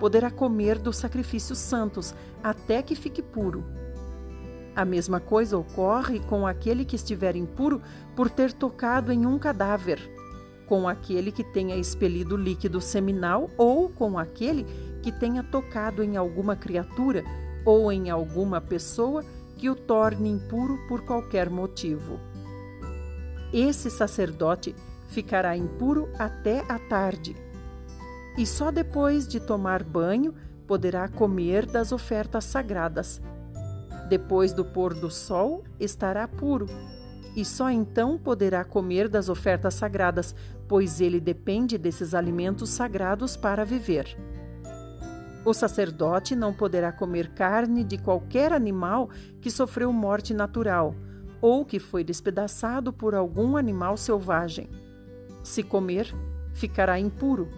poderá 0.00 0.30
comer 0.30 0.78
dos 0.78 0.96
sacrifícios 0.96 1.58
santos 1.58 2.14
até 2.42 2.82
que 2.82 2.94
fique 2.94 3.20
puro. 3.20 3.62
A 4.78 4.84
mesma 4.84 5.18
coisa 5.18 5.58
ocorre 5.58 6.20
com 6.20 6.46
aquele 6.46 6.84
que 6.84 6.94
estiver 6.94 7.34
impuro 7.34 7.82
por 8.14 8.30
ter 8.30 8.52
tocado 8.52 9.10
em 9.10 9.26
um 9.26 9.36
cadáver, 9.36 9.98
com 10.68 10.86
aquele 10.86 11.32
que 11.32 11.42
tenha 11.42 11.74
expelido 11.74 12.36
líquido 12.36 12.80
seminal 12.80 13.50
ou 13.58 13.88
com 13.88 14.16
aquele 14.16 14.64
que 15.02 15.10
tenha 15.10 15.42
tocado 15.42 16.00
em 16.00 16.16
alguma 16.16 16.54
criatura 16.54 17.24
ou 17.64 17.90
em 17.90 18.08
alguma 18.08 18.60
pessoa 18.60 19.24
que 19.56 19.68
o 19.68 19.74
torne 19.74 20.30
impuro 20.30 20.78
por 20.86 21.00
qualquer 21.00 21.50
motivo. 21.50 22.20
Esse 23.52 23.90
sacerdote 23.90 24.76
ficará 25.08 25.56
impuro 25.56 26.08
até 26.20 26.60
a 26.68 26.78
tarde, 26.78 27.34
e 28.36 28.46
só 28.46 28.70
depois 28.70 29.26
de 29.26 29.40
tomar 29.40 29.82
banho 29.82 30.32
poderá 30.68 31.08
comer 31.08 31.66
das 31.66 31.90
ofertas 31.90 32.44
sagradas. 32.44 33.20
Depois 34.08 34.52
do 34.52 34.64
pôr 34.64 34.94
do 34.94 35.10
sol 35.10 35.64
estará 35.78 36.26
puro, 36.26 36.66
e 37.36 37.44
só 37.44 37.70
então 37.70 38.18
poderá 38.18 38.64
comer 38.64 39.08
das 39.08 39.28
ofertas 39.28 39.74
sagradas, 39.74 40.34
pois 40.66 41.00
ele 41.00 41.20
depende 41.20 41.76
desses 41.76 42.14
alimentos 42.14 42.70
sagrados 42.70 43.36
para 43.36 43.64
viver. 43.64 44.16
O 45.44 45.54
sacerdote 45.54 46.34
não 46.34 46.52
poderá 46.52 46.90
comer 46.90 47.32
carne 47.32 47.84
de 47.84 47.96
qualquer 47.96 48.52
animal 48.52 49.08
que 49.40 49.50
sofreu 49.50 49.92
morte 49.92 50.34
natural 50.34 50.94
ou 51.40 51.64
que 51.64 51.78
foi 51.78 52.02
despedaçado 52.02 52.92
por 52.92 53.14
algum 53.14 53.56
animal 53.56 53.96
selvagem. 53.96 54.68
Se 55.42 55.62
comer, 55.62 56.12
ficará 56.52 56.98
impuro. 56.98 57.48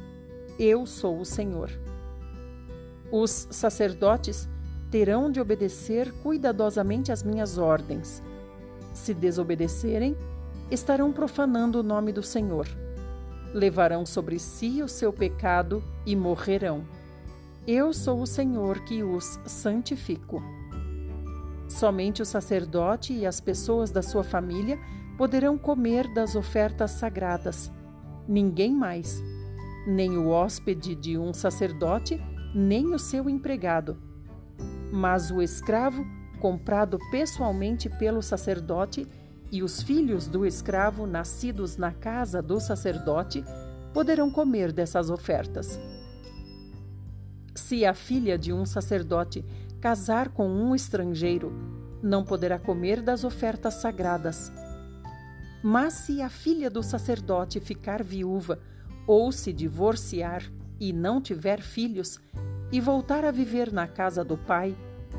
Eu 0.59 0.85
sou 0.85 1.21
o 1.21 1.25
Senhor. 1.25 1.71
Os 3.11 3.49
sacerdotes 3.51 4.49
terão 4.91 5.31
de 5.31 5.41
obedecer 5.41 6.13
cuidadosamente 6.23 7.13
às 7.13 7.23
minhas 7.23 7.59
ordens. 7.59 8.23
Se 8.93 9.15
desobedecerem, 9.15 10.17
estarão 10.71 11.13
profanando 11.13 11.81
o 11.81 11.83
nome 11.83 12.13
do 12.13 12.23
Senhor. 12.23 12.67
Levarão 13.55 14.05
sobre 14.05 14.39
si 14.39 14.83
o 14.83 14.89
seu 14.89 15.13
pecado 15.13 15.83
e 16.05 16.15
morrerão. 16.17 16.85
Eu 17.67 17.93
sou 17.93 18.21
o 18.21 18.27
Senhor 18.27 18.81
que 18.81 19.03
os 19.03 19.39
santifico. 19.47 20.43
Somente 21.69 22.21
o 22.21 22.27
sacerdote 22.27 23.13
e 23.13 23.25
as 23.25 23.41
pessoas 23.41 23.91
da 23.91 24.03
sua 24.03 24.25
família 24.25 24.79
poderão 25.17 25.57
comer 25.57 26.13
das 26.13 26.35
ofertas 26.35 26.93
sagradas. 26.93 27.71
Ninguém 28.27 28.75
mais, 28.75 29.23
nem 29.87 30.17
o 30.17 30.29
hóspede 30.29 30.95
de 30.95 31.17
um 31.17 31.33
sacerdote, 31.33 32.21
nem 32.55 32.93
o 32.95 32.99
seu 32.99 33.29
empregado. 33.29 34.10
Mas 34.93 35.31
o 35.31 35.41
escravo, 35.41 36.05
comprado 36.41 36.99
pessoalmente 37.11 37.89
pelo 37.89 38.23
sacerdote, 38.23 39.07
e 39.53 39.63
os 39.63 39.83
filhos 39.83 40.27
do 40.27 40.47
escravo 40.47 41.07
nascidos 41.07 41.77
na 41.77 41.93
casa 41.93 42.41
do 42.41 42.61
sacerdote 42.61 43.45
poderão 43.93 44.31
comer 44.31 44.73
dessas 44.73 45.11
ofertas. 45.11 45.79
Se 47.55 47.85
a 47.85 47.93
filha 47.93 48.39
de 48.39 48.53
um 48.53 48.65
sacerdote 48.65 49.45
casar 49.81 50.29
com 50.29 50.49
um 50.49 50.75
estrangeiro, 50.75 51.53
não 52.03 52.25
poderá 52.25 52.59
comer 52.59 53.03
das 53.03 53.25
ofertas 53.25 53.75
sagradas. 53.75 54.53
Mas 55.63 55.95
se 55.95 56.23
a 56.23 56.31
filha 56.31 56.71
do 56.71 56.83
sacerdote 56.83 57.61
ficar 57.61 58.03
viúva 58.03 58.59
ou 59.07 59.31
se 59.33 59.53
divorciar 59.53 60.43
e 60.79 60.93
não 60.93 61.21
tiver 61.21 61.61
filhos, 61.61 62.19
e 62.73 62.81
voltar 62.81 63.25
a 63.25 63.31
viver 63.31 63.73
na 63.73 63.87
casa 63.87 64.25
do 64.25 64.37
pai, 64.37 64.77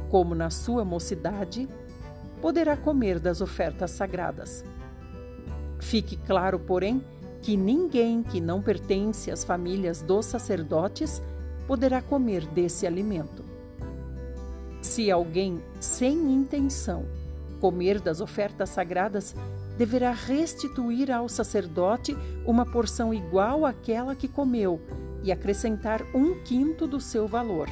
como 0.10 0.34
na 0.34 0.50
sua 0.50 0.86
mocidade, 0.86 1.68
poderá 2.42 2.78
comer 2.78 3.20
das 3.20 3.42
ofertas 3.42 3.92
sagradas. 3.92 4.64
Fique 5.80 6.16
claro, 6.16 6.60
porém, 6.60 7.04
que 7.42 7.58
ninguém 7.58 8.24
que 8.24 8.40
não 8.40 8.62
pertence 8.62 9.32
às 9.32 9.44
famílias 9.44 10.02
dos 10.02 10.26
sacerdotes 10.26 11.22
poderá 11.68 12.02
comer 12.02 12.46
desse 12.48 12.86
alimento. 12.86 13.44
Se 14.82 15.12
alguém, 15.12 15.62
sem 15.80 16.34
intenção, 16.34 17.06
comer 17.60 18.00
das 18.00 18.22
ofertas 18.22 18.70
sagradas, 18.70 19.36
deverá 19.78 20.12
restituir 20.12 21.12
ao 21.12 21.28
sacerdote 21.30 22.16
uma 22.46 22.66
porção 22.66 23.14
igual 23.14 23.66
àquela 23.66 24.16
que 24.16 24.28
comeu 24.28 24.80
e 25.24 25.32
acrescentar 25.32 26.02
um 26.14 26.44
quinto 26.44 26.88
do 26.88 27.00
seu 27.00 27.28
valor. 27.28 27.68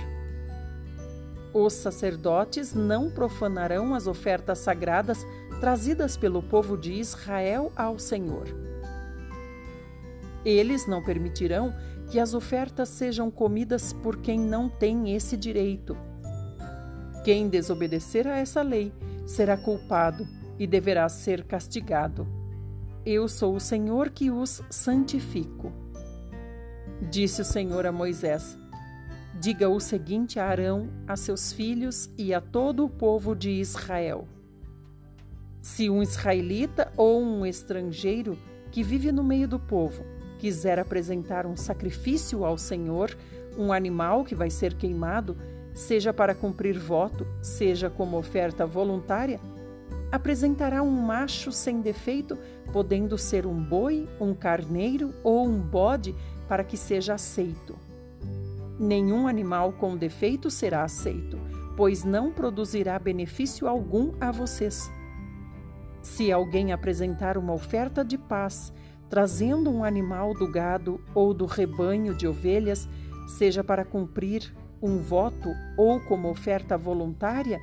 Os 1.53 1.73
sacerdotes 1.73 2.73
não 2.73 3.09
profanarão 3.09 3.95
as 3.95 4.07
ofertas 4.07 4.59
sagradas 4.59 5.25
trazidas 5.59 6.15
pelo 6.15 6.43
povo 6.43 6.77
de 6.77 6.93
Israel 6.93 7.71
ao 7.75 7.97
Senhor. 7.97 8.47
Eles 10.45 10.87
não 10.87 11.03
permitirão 11.03 11.73
que 12.09 12.19
as 12.19 12.33
ofertas 12.33 12.89
sejam 12.89 13.29
comidas 13.29 13.91
por 13.91 14.17
quem 14.17 14.39
não 14.39 14.69
tem 14.69 15.15
esse 15.15 15.35
direito 15.35 15.97
quem 17.23 17.49
desobedecer 17.49 18.25
a 18.27 18.37
essa 18.37 18.61
lei 18.61 18.93
será 19.25 19.57
culpado 19.57 20.27
e 20.57 20.65
deverá 20.65 21.07
ser 21.09 21.43
castigado. 21.43 22.27
Eu 23.05 23.27
sou 23.27 23.55
o 23.55 23.59
Senhor 23.59 24.09
que 24.09 24.31
os 24.31 24.61
santifico. 24.69 25.71
Disse 27.01 27.41
o 27.41 27.45
Senhor 27.45 27.85
a 27.85 27.91
Moisés: 27.91 28.57
Diga 29.39 29.69
o 29.69 29.79
seguinte 29.79 30.39
a 30.39 30.47
Arão, 30.47 30.89
a 31.07 31.15
seus 31.15 31.53
filhos 31.53 32.09
e 32.17 32.33
a 32.33 32.41
todo 32.41 32.83
o 32.83 32.89
povo 32.89 33.33
de 33.33 33.51
Israel: 33.51 34.27
Se 35.61 35.89
um 35.89 36.03
israelita 36.03 36.91
ou 36.97 37.21
um 37.21 37.45
estrangeiro 37.45 38.37
que 38.71 38.83
vive 38.83 39.11
no 39.11 39.23
meio 39.23 39.47
do 39.47 39.59
povo 39.59 40.03
quiser 40.39 40.79
apresentar 40.79 41.45
um 41.45 41.55
sacrifício 41.55 42.45
ao 42.45 42.57
Senhor, 42.57 43.15
um 43.57 43.73
animal 43.73 44.23
que 44.23 44.33
vai 44.33 44.49
ser 44.49 44.73
queimado, 44.73 45.37
seja 45.73 46.13
para 46.13 46.33
cumprir 46.33 46.79
voto, 46.79 47.27
seja 47.41 47.89
como 47.89 48.17
oferta 48.17 48.65
voluntária, 48.65 49.39
apresentará 50.11 50.81
um 50.81 50.89
macho 50.89 51.51
sem 51.51 51.81
defeito, 51.81 52.37
podendo 52.71 53.17
ser 53.17 53.45
um 53.45 53.61
boi, 53.61 54.07
um 54.19 54.33
carneiro 54.33 55.13
ou 55.23 55.45
um 55.45 55.59
bode, 55.59 56.15
para 56.49 56.63
que 56.63 56.75
seja 56.75 57.13
aceito. 57.13 57.77
Nenhum 58.79 59.27
animal 59.27 59.73
com 59.73 59.95
defeito 59.95 60.49
será 60.49 60.83
aceito, 60.83 61.37
pois 61.77 62.03
não 62.03 62.31
produzirá 62.31 62.97
benefício 62.97 63.67
algum 63.67 64.13
a 64.19 64.31
vocês. 64.31 64.89
Se 66.01 66.31
alguém 66.31 66.73
apresentar 66.73 67.37
uma 67.37 67.53
oferta 67.53 68.03
de 68.03 68.17
paz, 68.17 68.73
trazendo 69.09 69.69
um 69.69 69.83
animal 69.83 70.33
do 70.33 70.49
gado 70.49 70.99
ou 71.13 71.33
do 71.33 71.45
rebanho 71.45 72.15
de 72.15 72.27
ovelhas, 72.27 72.89
seja 73.27 73.63
para 73.63 73.85
cumprir 73.85 74.51
um 74.81 74.97
voto 74.97 75.49
ou 75.77 75.99
como 75.99 76.29
oferta 76.29 76.77
voluntária, 76.77 77.59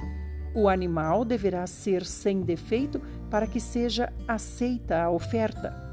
o 0.54 0.68
animal 0.68 1.24
deverá 1.24 1.66
ser 1.66 2.04
sem 2.04 2.42
defeito 2.42 3.00
para 3.30 3.46
que 3.46 3.58
seja 3.58 4.12
aceita 4.28 5.02
a 5.02 5.10
oferta. 5.10 5.85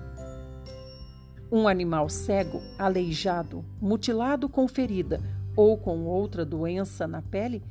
Um 1.55 1.67
animal 1.67 2.09
cego, 2.09 2.63
aleijado, 2.79 3.63
mutilado 3.79 4.49
com 4.49 4.67
ferida 4.67 5.21
ou 5.55 5.77
com 5.77 6.05
outra 6.05 6.43
doença 6.43 7.05
na 7.05 7.21
pele 7.21 7.61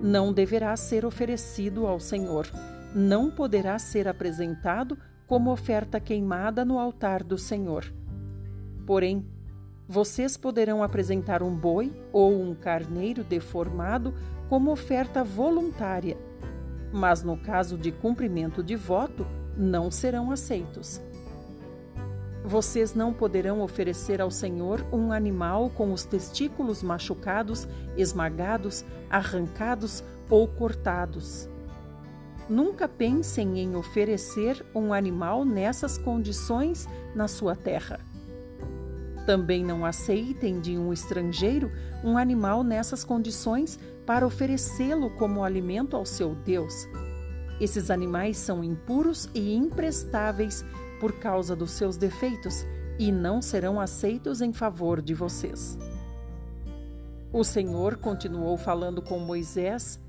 não 0.00 0.32
deverá 0.32 0.76
ser 0.76 1.04
oferecido 1.04 1.84
ao 1.84 1.98
Senhor, 1.98 2.46
não 2.94 3.32
poderá 3.32 3.76
ser 3.76 4.06
apresentado 4.06 4.96
como 5.26 5.50
oferta 5.50 5.98
queimada 5.98 6.64
no 6.64 6.78
altar 6.78 7.24
do 7.24 7.36
Senhor. 7.36 7.92
Porém, 8.86 9.26
vocês 9.88 10.36
poderão 10.36 10.80
apresentar 10.80 11.42
um 11.42 11.56
boi 11.56 11.92
ou 12.12 12.40
um 12.40 12.54
carneiro 12.54 13.24
deformado 13.24 14.14
como 14.48 14.70
oferta 14.70 15.24
voluntária, 15.24 16.16
mas 16.92 17.24
no 17.24 17.36
caso 17.36 17.76
de 17.76 17.90
cumprimento 17.90 18.62
de 18.62 18.76
voto, 18.76 19.26
não 19.56 19.90
serão 19.90 20.30
aceitos. 20.30 21.02
Vocês 22.44 22.92
não 22.94 23.10
poderão 23.10 23.62
oferecer 23.62 24.20
ao 24.20 24.30
Senhor 24.30 24.84
um 24.92 25.10
animal 25.10 25.70
com 25.70 25.94
os 25.94 26.04
testículos 26.04 26.82
machucados, 26.82 27.66
esmagados, 27.96 28.84
arrancados 29.08 30.04
ou 30.28 30.46
cortados. 30.46 31.48
Nunca 32.46 32.86
pensem 32.86 33.58
em 33.60 33.74
oferecer 33.74 34.62
um 34.74 34.92
animal 34.92 35.42
nessas 35.42 35.96
condições 35.96 36.86
na 37.14 37.26
sua 37.26 37.56
terra. 37.56 37.98
Também 39.24 39.64
não 39.64 39.86
aceitem 39.86 40.60
de 40.60 40.76
um 40.76 40.92
estrangeiro 40.92 41.72
um 42.04 42.18
animal 42.18 42.62
nessas 42.62 43.02
condições 43.02 43.78
para 44.04 44.26
oferecê-lo 44.26 45.08
como 45.16 45.42
alimento 45.42 45.96
ao 45.96 46.04
seu 46.04 46.34
Deus. 46.34 46.86
Esses 47.58 47.90
animais 47.90 48.36
são 48.36 48.62
impuros 48.62 49.30
e 49.32 49.54
imprestáveis 49.54 50.62
por 51.00 51.12
causa 51.14 51.54
dos 51.54 51.72
seus 51.72 51.96
defeitos 51.96 52.64
e 52.98 53.10
não 53.10 53.42
serão 53.42 53.80
aceitos 53.80 54.40
em 54.40 54.52
favor 54.52 55.02
de 55.02 55.14
vocês. 55.14 55.78
O 57.32 57.42
Senhor 57.42 57.96
continuou 57.96 58.56
falando 58.56 59.02
com 59.02 59.18
Moisés. 59.18 60.00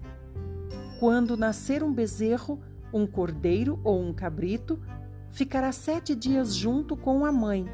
Quando 1.00 1.36
nascer 1.36 1.84
um 1.84 1.93
bezerro, 1.93 2.60
um 2.93 3.08
cordeiro 3.08 3.80
ou 3.84 4.02
um 4.02 4.13
cabrito, 4.13 4.80
ficará 5.32 5.71
sete 5.71 6.15
dias 6.15 6.56
junto 6.56 6.95
com 6.95 7.26
a 7.26 7.32
mãe 7.32 7.67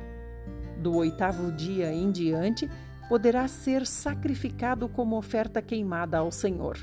do 0.81 0.95
oitavo 0.95 1.51
dia 1.51 1.93
em 1.93 2.11
diante, 2.11 2.69
poderá 3.07 3.47
ser 3.47 3.85
sacrificado 3.85 4.89
como 4.89 5.15
oferta 5.15 5.61
queimada 5.61 6.17
ao 6.17 6.31
Senhor. 6.31 6.77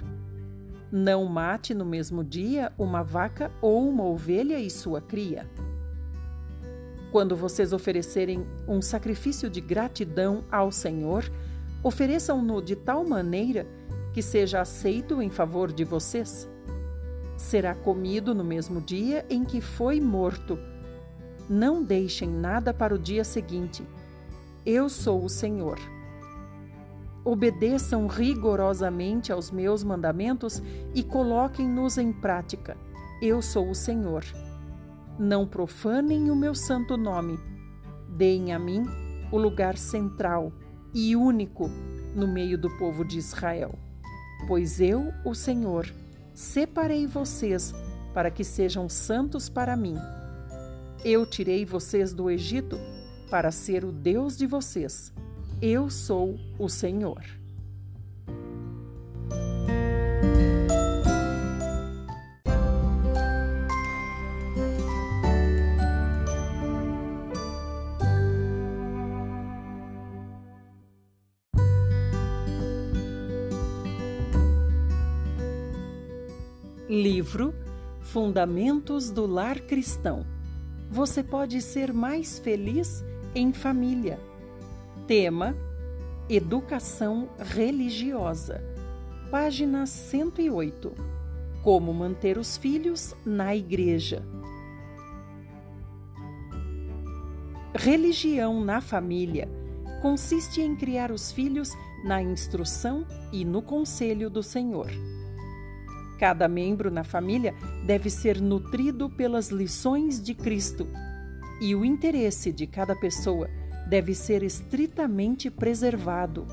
Não 0.91 1.25
mate 1.27 1.75
no 1.75 1.85
mesmo 1.85 2.23
dia 2.23 2.73
uma 2.79 3.03
vaca 3.03 3.51
ou 3.61 3.87
uma 3.89 4.05
ovelha 4.05 4.59
e 4.59 4.71
sua 4.71 5.01
cria. 5.01 5.47
Quando 7.11 7.35
vocês 7.35 7.73
oferecerem 7.73 8.47
um 8.67 8.83
sacrifício 8.83 9.49
de 9.49 9.61
gratidão 9.61 10.45
ao 10.51 10.71
Senhor, 10.71 11.25
ofereçam-no 11.83 12.61
de 12.61 12.77
tal 12.77 13.03
maneira 13.05 13.67
que 14.13 14.21
seja 14.21 14.61
aceito 14.61 15.23
em 15.23 15.31
favor 15.31 15.73
de 15.73 15.85
vocês. 15.85 16.49
será 17.37 17.73
comido 17.73 18.35
no 18.35 18.43
mesmo 18.43 18.81
dia 18.81 19.25
em 19.31 19.45
que 19.45 19.61
foi 19.61 20.01
morto. 20.01 20.59
Não 21.49 21.85
deixem 21.85 22.29
nada 22.29 22.75
para 22.75 22.93
o 22.93 22.99
dia 22.99 23.23
seguinte. 23.23 23.87
Eu 24.67 24.89
sou 24.89 25.25
o 25.25 25.29
Senhor. 25.29 25.79
Obedeçam 27.25 28.09
rigorosamente 28.09 29.31
aos 29.31 29.53
meus 29.53 29.85
mandamentos 29.85 30.61
e 30.93 31.05
coloquem-nos 31.05 31.97
em 31.97 32.13
prática. 32.13 32.77
Eu 33.23 33.41
sou 33.41 33.71
o 33.71 33.75
Senhor. 33.75 34.25
Não 35.19 35.47
profanem 35.47 36.31
o 36.31 36.37
meu 36.37 36.55
santo 36.55 36.97
nome. 36.97 37.39
Deem 38.09 38.53
a 38.53 38.59
mim 38.59 38.85
o 39.33 39.37
lugar 39.37 39.77
central 39.77 40.53
e 40.95 41.17
único 41.17 41.69
no 42.15 42.29
meio 42.29 42.57
do 42.57 42.71
povo 42.79 43.05
de 43.05 43.19
Israel. 43.19 43.75
Pois 44.47 44.81
eu, 44.81 45.13
o 45.25 45.35
Senhor, 45.35 45.93
separei 46.35 47.07
vocês 47.07 47.75
para 48.15 48.31
que 48.31 48.45
sejam 48.45 48.89
santos 48.89 49.49
para 49.49 49.77
mim. 49.77 49.97
Eu 51.05 51.27
tirei 51.27 51.65
vocês 51.65 52.13
do 52.13 52.31
Egito 52.31 52.79
para 53.31 53.51
ser 53.51 53.85
o 53.85 53.93
Deus 53.93 54.37
de 54.37 54.47
vocês. 54.47 55.13
Eu 55.61 55.91
sou 55.91 56.39
o 56.59 56.69
Senhor. 56.69 57.38
Livro 77.29 77.55
Fundamentos 78.01 79.11
do 79.11 79.27
Lar 79.27 79.61
Cristão. 79.61 80.25
Você 80.91 81.23
pode 81.23 81.61
ser 81.61 81.93
mais 81.93 82.39
feliz 82.39 83.05
em 83.35 83.53
família. 83.53 84.19
Tema: 85.07 85.55
Educação 86.27 87.29
religiosa. 87.39 88.65
Página 89.31 89.85
108. 89.85 90.91
Como 91.63 91.93
manter 91.93 92.39
os 92.39 92.57
filhos 92.57 93.15
na 93.27 93.55
igreja. 93.55 94.25
Religião 97.75 98.65
na 98.65 98.81
família 98.81 99.51
consiste 100.01 100.63
em 100.63 100.75
criar 100.75 101.13
os 101.13 101.31
filhos 101.31 101.77
na 102.07 102.23
instrução 102.23 103.07
e 103.31 103.45
no 103.45 103.61
conselho 103.61 104.31
do 104.31 104.43
Senhor. 104.43 104.89
Cada 106.19 106.49
membro 106.49 106.91
na 106.91 107.05
família 107.05 107.55
deve 107.87 108.11
ser 108.11 108.41
nutrido 108.41 109.09
pelas 109.09 109.49
lições 109.49 110.21
de 110.21 110.35
Cristo, 110.35 110.89
e 111.61 111.75
o 111.75 111.85
interesse 111.85 112.53
de 112.53 112.67
cada 112.67 112.97
pessoa 112.97 113.49
deve 113.89 114.15
ser 114.15 114.43
estritamente 114.43 115.49
preservado, 115.49 116.47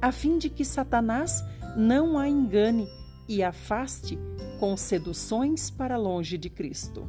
a 0.00 0.12
fim 0.12 0.36
de 0.36 0.50
que 0.50 0.64
Satanás 0.64 1.42
não 1.74 2.18
a 2.18 2.28
engane 2.28 2.86
e 3.26 3.42
afaste 3.42 4.18
com 4.60 4.76
seduções 4.76 5.70
para 5.70 5.96
longe 5.96 6.36
de 6.36 6.50
Cristo. 6.50 7.08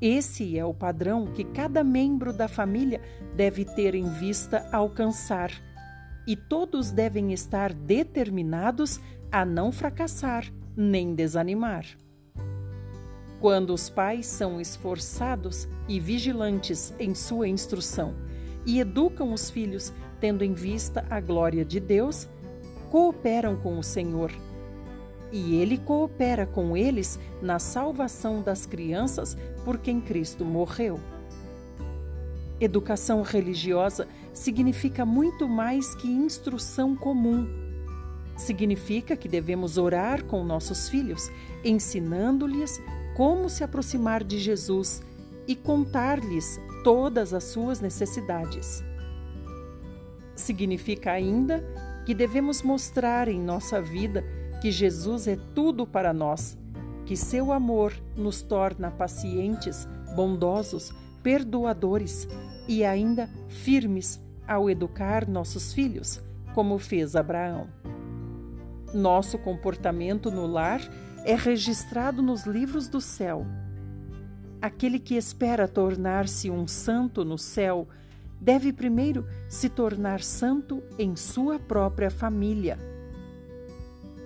Esse 0.00 0.58
é 0.58 0.64
o 0.64 0.72
padrão 0.72 1.26
que 1.26 1.44
cada 1.44 1.84
membro 1.84 2.32
da 2.32 2.48
família 2.48 3.00
deve 3.36 3.66
ter 3.66 3.94
em 3.94 4.08
vista 4.08 4.66
alcançar, 4.72 5.50
e 6.26 6.34
todos 6.34 6.90
devem 6.90 7.32
estar 7.32 7.72
determinados 7.74 9.00
a 9.32 9.44
não 9.44 9.70
fracassar 9.70 10.52
nem 10.76 11.14
desanimar. 11.14 11.86
Quando 13.40 13.72
os 13.72 13.88
pais 13.88 14.26
são 14.26 14.60
esforçados 14.60 15.68
e 15.88 15.98
vigilantes 15.98 16.92
em 16.98 17.14
sua 17.14 17.48
instrução 17.48 18.14
e 18.66 18.80
educam 18.80 19.32
os 19.32 19.50
filhos 19.50 19.92
tendo 20.20 20.44
em 20.44 20.52
vista 20.52 21.04
a 21.08 21.20
glória 21.20 21.64
de 21.64 21.80
Deus, 21.80 22.28
cooperam 22.90 23.56
com 23.56 23.78
o 23.78 23.82
Senhor. 23.82 24.30
E 25.32 25.54
Ele 25.56 25.78
coopera 25.78 26.44
com 26.44 26.76
eles 26.76 27.18
na 27.40 27.58
salvação 27.58 28.42
das 28.42 28.66
crianças 28.66 29.36
por 29.64 29.78
quem 29.78 30.00
Cristo 30.00 30.44
morreu. 30.44 31.00
Educação 32.60 33.22
religiosa 33.22 34.06
significa 34.34 35.06
muito 35.06 35.48
mais 35.48 35.94
que 35.94 36.08
instrução 36.08 36.94
comum 36.94 37.59
Significa 38.36 39.16
que 39.16 39.28
devemos 39.28 39.76
orar 39.76 40.24
com 40.24 40.44
nossos 40.44 40.88
filhos, 40.88 41.30
ensinando-lhes 41.64 42.80
como 43.14 43.50
se 43.50 43.62
aproximar 43.62 44.24
de 44.24 44.38
Jesus 44.38 45.02
e 45.46 45.54
contar-lhes 45.54 46.60
todas 46.82 47.34
as 47.34 47.44
suas 47.44 47.80
necessidades. 47.80 48.82
Significa 50.34 51.12
ainda 51.12 51.62
que 52.06 52.14
devemos 52.14 52.62
mostrar 52.62 53.28
em 53.28 53.38
nossa 53.38 53.80
vida 53.80 54.24
que 54.60 54.70
Jesus 54.70 55.26
é 55.26 55.36
tudo 55.54 55.86
para 55.86 56.12
nós, 56.12 56.58
que 57.04 57.16
seu 57.16 57.52
amor 57.52 57.92
nos 58.16 58.42
torna 58.42 58.90
pacientes, 58.90 59.86
bondosos, 60.14 60.92
perdoadores 61.22 62.28
e 62.66 62.84
ainda 62.84 63.28
firmes 63.48 64.20
ao 64.46 64.70
educar 64.70 65.28
nossos 65.28 65.72
filhos, 65.72 66.20
como 66.54 66.78
fez 66.78 67.14
Abraão. 67.14 67.68
Nosso 68.92 69.38
comportamento 69.38 70.30
no 70.30 70.46
lar 70.46 70.80
é 71.24 71.34
registrado 71.34 72.22
nos 72.22 72.44
livros 72.44 72.88
do 72.88 73.00
céu. 73.00 73.46
Aquele 74.60 74.98
que 74.98 75.14
espera 75.14 75.68
tornar-se 75.68 76.50
um 76.50 76.66
santo 76.66 77.24
no 77.24 77.38
céu 77.38 77.88
deve 78.40 78.72
primeiro 78.72 79.26
se 79.48 79.68
tornar 79.68 80.22
santo 80.22 80.82
em 80.98 81.14
sua 81.14 81.58
própria 81.58 82.10
família. 82.10 82.78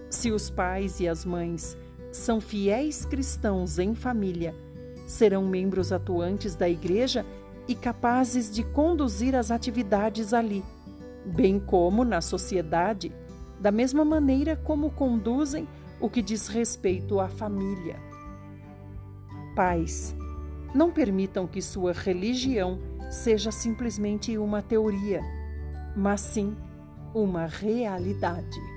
Se 0.08 0.30
os 0.30 0.48
pais 0.48 0.98
e 1.00 1.08
as 1.08 1.24
mães 1.24 1.76
são 2.10 2.40
fiéis 2.40 3.04
cristãos 3.04 3.78
em 3.78 3.94
família, 3.94 4.54
serão 5.06 5.46
membros 5.46 5.92
atuantes 5.92 6.54
da 6.54 6.68
igreja 6.68 7.26
e 7.68 7.74
capazes 7.74 8.52
de 8.52 8.62
conduzir 8.62 9.34
as 9.34 9.50
atividades 9.50 10.32
ali, 10.32 10.64
bem 11.26 11.58
como 11.58 12.04
na 12.04 12.20
sociedade 12.20 13.12
da 13.64 13.72
mesma 13.72 14.04
maneira 14.04 14.56
como 14.56 14.90
conduzem 14.90 15.66
o 15.98 16.10
que 16.10 16.20
diz 16.20 16.48
respeito 16.48 17.18
à 17.18 17.30
família. 17.30 17.96
Pais, 19.56 20.14
não 20.74 20.90
permitam 20.90 21.46
que 21.46 21.62
sua 21.62 21.94
religião 21.94 22.78
seja 23.10 23.50
simplesmente 23.50 24.36
uma 24.36 24.60
teoria, 24.60 25.22
mas 25.96 26.20
sim 26.20 26.54
uma 27.14 27.46
realidade. 27.46 28.73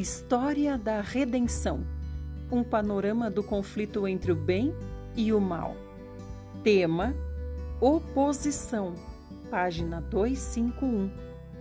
História 0.00 0.78
da 0.78 1.02
Redenção 1.02 1.84
Um 2.50 2.64
panorama 2.64 3.30
do 3.30 3.42
conflito 3.42 4.08
entre 4.08 4.32
o 4.32 4.34
bem 4.34 4.74
e 5.14 5.30
o 5.30 5.38
mal. 5.38 5.76
Tema: 6.64 7.14
Oposição. 7.78 8.94
Página 9.50 10.00
251. 10.00 11.10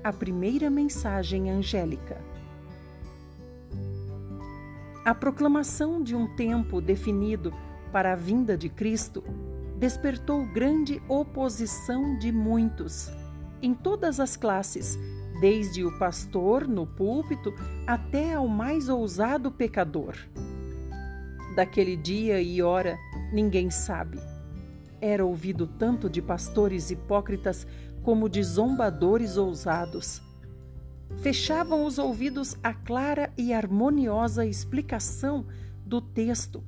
A 0.02 0.13
primeira 0.13 0.69
mensagem 0.69 1.52
angélica. 1.52 2.17
A 5.04 5.13
proclamação 5.13 6.02
de 6.02 6.15
um 6.15 6.34
tempo 6.38 6.80
definido 6.80 7.54
para 7.91 8.13
a 8.13 8.15
vinda 8.15 8.58
de 8.58 8.69
Cristo 8.69 9.21
despertou 9.78 10.45
grande 10.45 11.04
oposição 11.10 12.17
de 12.17 12.32
muitos, 12.32 13.12
em 13.62 13.73
todas 13.73 14.17
as 14.17 14.38
classes 14.38 14.97
desde 15.39 15.84
o 15.84 15.97
pastor 15.97 16.67
no 16.67 16.86
púlpito 16.86 17.54
até 17.88 18.34
ao 18.34 18.47
mais 18.47 18.89
ousado 18.89 19.52
pecador. 19.52 20.15
Daquele 21.56 21.95
dia 21.95 22.41
e 22.41 22.62
hora, 22.62 22.97
ninguém 23.32 23.69
sabe. 23.69 24.19
Era 25.02 25.25
ouvido 25.25 25.65
tanto 25.65 26.10
de 26.10 26.21
pastores 26.21 26.91
hipócritas 26.91 27.65
como 28.04 28.30
de 28.30 28.43
zombadores 28.43 29.38
ousados. 29.38 30.21
Fechavam 31.21 31.86
os 31.86 31.97
ouvidos 31.97 32.56
à 32.63 32.73
clara 32.73 33.32
e 33.38 33.54
harmoniosa 33.54 34.45
explicação 34.45 35.45
do 35.86 35.99
texto 35.99 36.63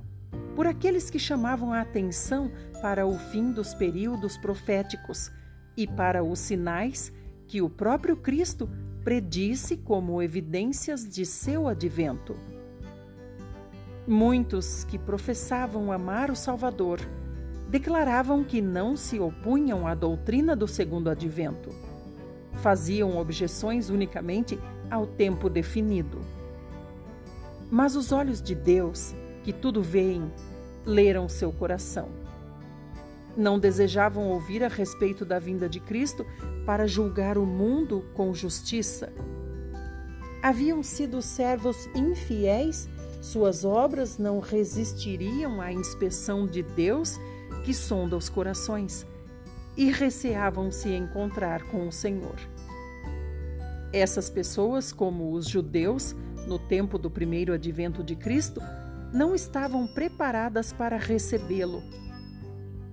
por 0.55 0.67
aqueles 0.67 1.09
que 1.09 1.19
chamavam 1.19 1.71
a 1.71 1.81
atenção 1.81 2.51
para 2.81 3.05
o 3.05 3.17
fim 3.17 3.51
dos 3.51 3.73
períodos 3.73 4.37
proféticos 4.37 5.31
e 5.77 5.87
para 5.87 6.23
os 6.23 6.39
sinais 6.39 7.13
que 7.51 7.61
o 7.61 7.69
próprio 7.69 8.15
Cristo 8.15 8.69
predisse 9.03 9.75
como 9.75 10.21
evidências 10.21 11.05
de 11.05 11.25
seu 11.25 11.67
advento. 11.67 12.33
Muitos 14.07 14.85
que 14.85 14.97
professavam 14.97 15.91
amar 15.91 16.31
o 16.31 16.35
Salvador 16.35 17.01
declaravam 17.69 18.41
que 18.41 18.61
não 18.61 18.95
se 18.95 19.19
opunham 19.19 19.85
à 19.85 19.93
doutrina 19.93 20.55
do 20.55 20.65
segundo 20.65 21.09
advento. 21.09 21.71
Faziam 22.53 23.17
objeções 23.17 23.89
unicamente 23.89 24.57
ao 24.89 25.05
tempo 25.05 25.49
definido. 25.49 26.21
Mas 27.69 27.97
os 27.97 28.13
olhos 28.13 28.41
de 28.41 28.55
Deus, 28.55 29.13
que 29.43 29.51
tudo 29.51 29.81
veem, 29.81 30.31
leram 30.85 31.27
seu 31.27 31.51
coração. 31.51 32.07
Não 33.35 33.57
desejavam 33.57 34.29
ouvir 34.29 34.63
a 34.63 34.67
respeito 34.67 35.23
da 35.23 35.39
vinda 35.39 35.69
de 35.69 35.79
Cristo 35.79 36.25
para 36.65 36.87
julgar 36.87 37.37
o 37.37 37.45
mundo 37.45 38.05
com 38.13 38.33
justiça. 38.33 39.11
Haviam 40.41 40.81
sido 40.81 41.21
servos 41.21 41.87
infiéis, 41.95 42.89
suas 43.21 43.63
obras 43.63 44.17
não 44.17 44.39
resistiriam 44.39 45.61
à 45.61 45.71
inspeção 45.71 46.47
de 46.47 46.63
Deus 46.63 47.19
que 47.63 47.73
sonda 47.73 48.17
os 48.17 48.27
corações, 48.27 49.05
e 49.77 49.91
receavam 49.91 50.71
se 50.71 50.89
encontrar 50.89 51.63
com 51.67 51.87
o 51.87 51.91
Senhor. 51.91 52.35
Essas 53.93 54.29
pessoas, 54.29 54.91
como 54.91 55.31
os 55.33 55.47
judeus, 55.47 56.15
no 56.47 56.57
tempo 56.57 56.97
do 56.97 57.09
primeiro 57.09 57.53
advento 57.53 58.03
de 58.03 58.15
Cristo, 58.15 58.61
não 59.13 59.35
estavam 59.35 59.85
preparadas 59.87 60.73
para 60.73 60.97
recebê-lo. 60.97 61.83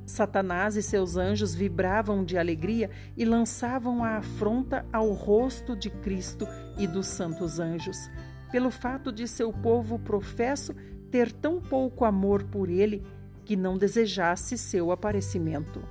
Satanás 0.08 0.74
e 0.74 0.82
seus 0.82 1.16
anjos 1.16 1.54
vibravam 1.54 2.24
de 2.24 2.38
alegria 2.38 2.90
e 3.16 3.24
lançavam 3.24 4.02
a 4.02 4.16
afronta 4.16 4.84
ao 4.90 5.12
rosto 5.12 5.76
de 5.76 5.90
Cristo 5.90 6.48
e 6.78 6.86
dos 6.86 7.06
santos 7.06 7.60
anjos, 7.60 8.10
pelo 8.50 8.70
fato 8.70 9.12
de 9.12 9.28
seu 9.28 9.52
povo 9.52 9.98
professo 9.98 10.74
ter 11.10 11.30
tão 11.30 11.60
pouco 11.60 12.06
amor 12.06 12.42
por 12.44 12.70
ele 12.70 13.04
que 13.44 13.54
não 13.54 13.76
desejasse 13.76 14.56
seu 14.56 14.90
aparecimento. 14.90 15.82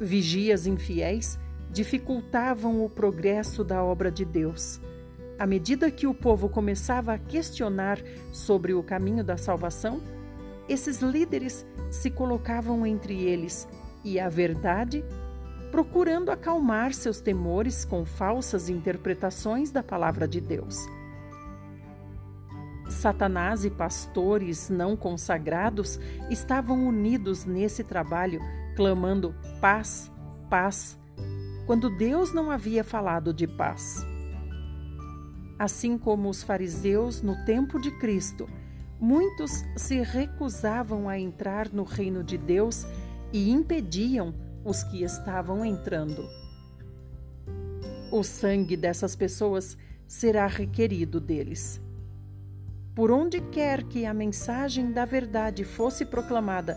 Vigias 0.00 0.66
infiéis 0.66 1.38
dificultavam 1.70 2.84
o 2.84 2.88
progresso 2.88 3.62
da 3.62 3.84
obra 3.84 4.10
de 4.10 4.24
Deus. 4.24 4.80
À 5.38 5.46
medida 5.46 5.90
que 5.90 6.06
o 6.06 6.14
povo 6.14 6.48
começava 6.48 7.12
a 7.12 7.18
questionar 7.18 7.98
sobre 8.32 8.72
o 8.72 8.82
caminho 8.82 9.22
da 9.22 9.36
salvação, 9.36 10.00
esses 10.68 11.00
líderes 11.00 11.66
se 11.90 12.10
colocavam 12.10 12.86
entre 12.86 13.14
eles 13.14 13.68
e 14.04 14.20
a 14.20 14.28
verdade, 14.28 15.04
procurando 15.70 16.30
acalmar 16.30 16.92
seus 16.92 17.20
temores 17.20 17.84
com 17.84 18.04
falsas 18.04 18.68
interpretações 18.68 19.70
da 19.70 19.82
palavra 19.82 20.26
de 20.26 20.40
Deus. 20.40 20.76
Satanás 22.88 23.64
e 23.64 23.70
pastores 23.70 24.70
não 24.70 24.96
consagrados 24.96 26.00
estavam 26.30 26.86
unidos 26.86 27.44
nesse 27.44 27.84
trabalho, 27.84 28.40
clamando 28.74 29.34
paz, 29.60 30.10
paz, 30.48 30.98
quando 31.66 31.90
Deus 31.90 32.32
não 32.32 32.50
havia 32.50 32.82
falado 32.82 33.32
de 33.34 33.46
paz. 33.46 34.06
Assim 35.58 35.98
como 35.98 36.30
os 36.30 36.42
fariseus 36.42 37.20
no 37.20 37.44
tempo 37.44 37.78
de 37.78 37.90
Cristo, 37.98 38.48
muitos 39.00 39.64
se 39.76 40.00
recusavam 40.02 41.08
a 41.08 41.18
entrar 41.18 41.70
no 41.72 41.84
reino 41.84 42.22
de 42.22 42.36
Deus 42.36 42.86
e 43.32 43.50
impediam 43.50 44.34
os 44.64 44.82
que 44.82 45.02
estavam 45.02 45.64
entrando. 45.64 46.28
O 48.10 48.22
sangue 48.22 48.76
dessas 48.76 49.14
pessoas 49.14 49.76
será 50.06 50.46
requerido 50.46 51.20
deles. 51.20 51.80
Por 52.94 53.10
onde 53.10 53.40
quer 53.40 53.84
que 53.84 54.04
a 54.04 54.14
mensagem 54.14 54.90
da 54.90 55.04
verdade 55.04 55.62
fosse 55.62 56.04
proclamada, 56.04 56.76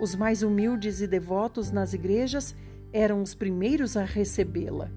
os 0.00 0.14
mais 0.14 0.42
humildes 0.42 1.00
e 1.00 1.06
devotos 1.06 1.70
nas 1.70 1.92
igrejas 1.92 2.54
eram 2.92 3.22
os 3.22 3.34
primeiros 3.34 3.96
a 3.96 4.04
recebê-la. 4.04 4.90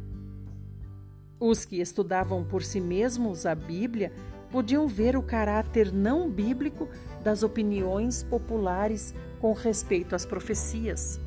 Os 1.40 1.66
que 1.66 1.82
estudavam 1.82 2.44
por 2.44 2.64
si 2.64 2.80
mesmos 2.80 3.46
a 3.48 3.56
Bíblia 3.56 4.14
podiam 4.52 4.88
ver 4.88 5.16
o 5.16 5.24
caráter 5.24 5.92
não 5.92 6.30
bíblico 6.30 6.88
das 7.24 7.44
opiniões 7.44 8.24
populares 8.24 9.14
com 9.40 9.54
respeito 9.54 10.16
às 10.16 10.26
profecias. 10.26 11.20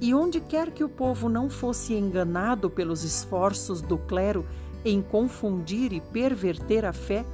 E 0.00 0.14
onde 0.14 0.40
quer 0.40 0.70
que 0.70 0.82
o 0.82 0.88
povo 0.88 1.28
não 1.28 1.48
fosse 1.48 1.94
enganado 1.94 2.70
pelos 2.70 3.04
esforços 3.04 3.80
do 3.80 3.98
clero 3.98 4.44
em 4.84 5.00
confundir 5.00 5.92
e 5.92 6.00
perverter 6.00 6.84
a 6.84 6.92
fé, 6.92 7.24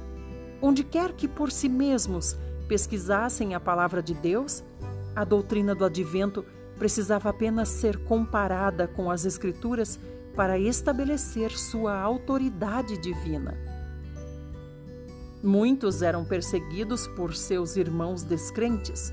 Onde 0.61 0.83
quer 0.83 1.13
que 1.13 1.27
por 1.27 1.51
si 1.51 1.67
mesmos 1.67 2.37
pesquisassem 2.67 3.55
a 3.55 3.59
palavra 3.59 4.01
de 4.01 4.13
Deus, 4.13 4.63
a 5.15 5.23
doutrina 5.23 5.73
do 5.73 5.83
advento 5.83 6.45
precisava 6.77 7.29
apenas 7.29 7.67
ser 7.67 7.97
comparada 8.03 8.87
com 8.87 9.09
as 9.09 9.25
Escrituras 9.25 9.99
para 10.35 10.59
estabelecer 10.59 11.51
sua 11.51 11.99
autoridade 11.99 12.97
divina. 12.97 13.57
Muitos 15.43 16.01
eram 16.03 16.23
perseguidos 16.23 17.07
por 17.07 17.33
seus 17.33 17.75
irmãos 17.75 18.23
descrentes. 18.23 19.11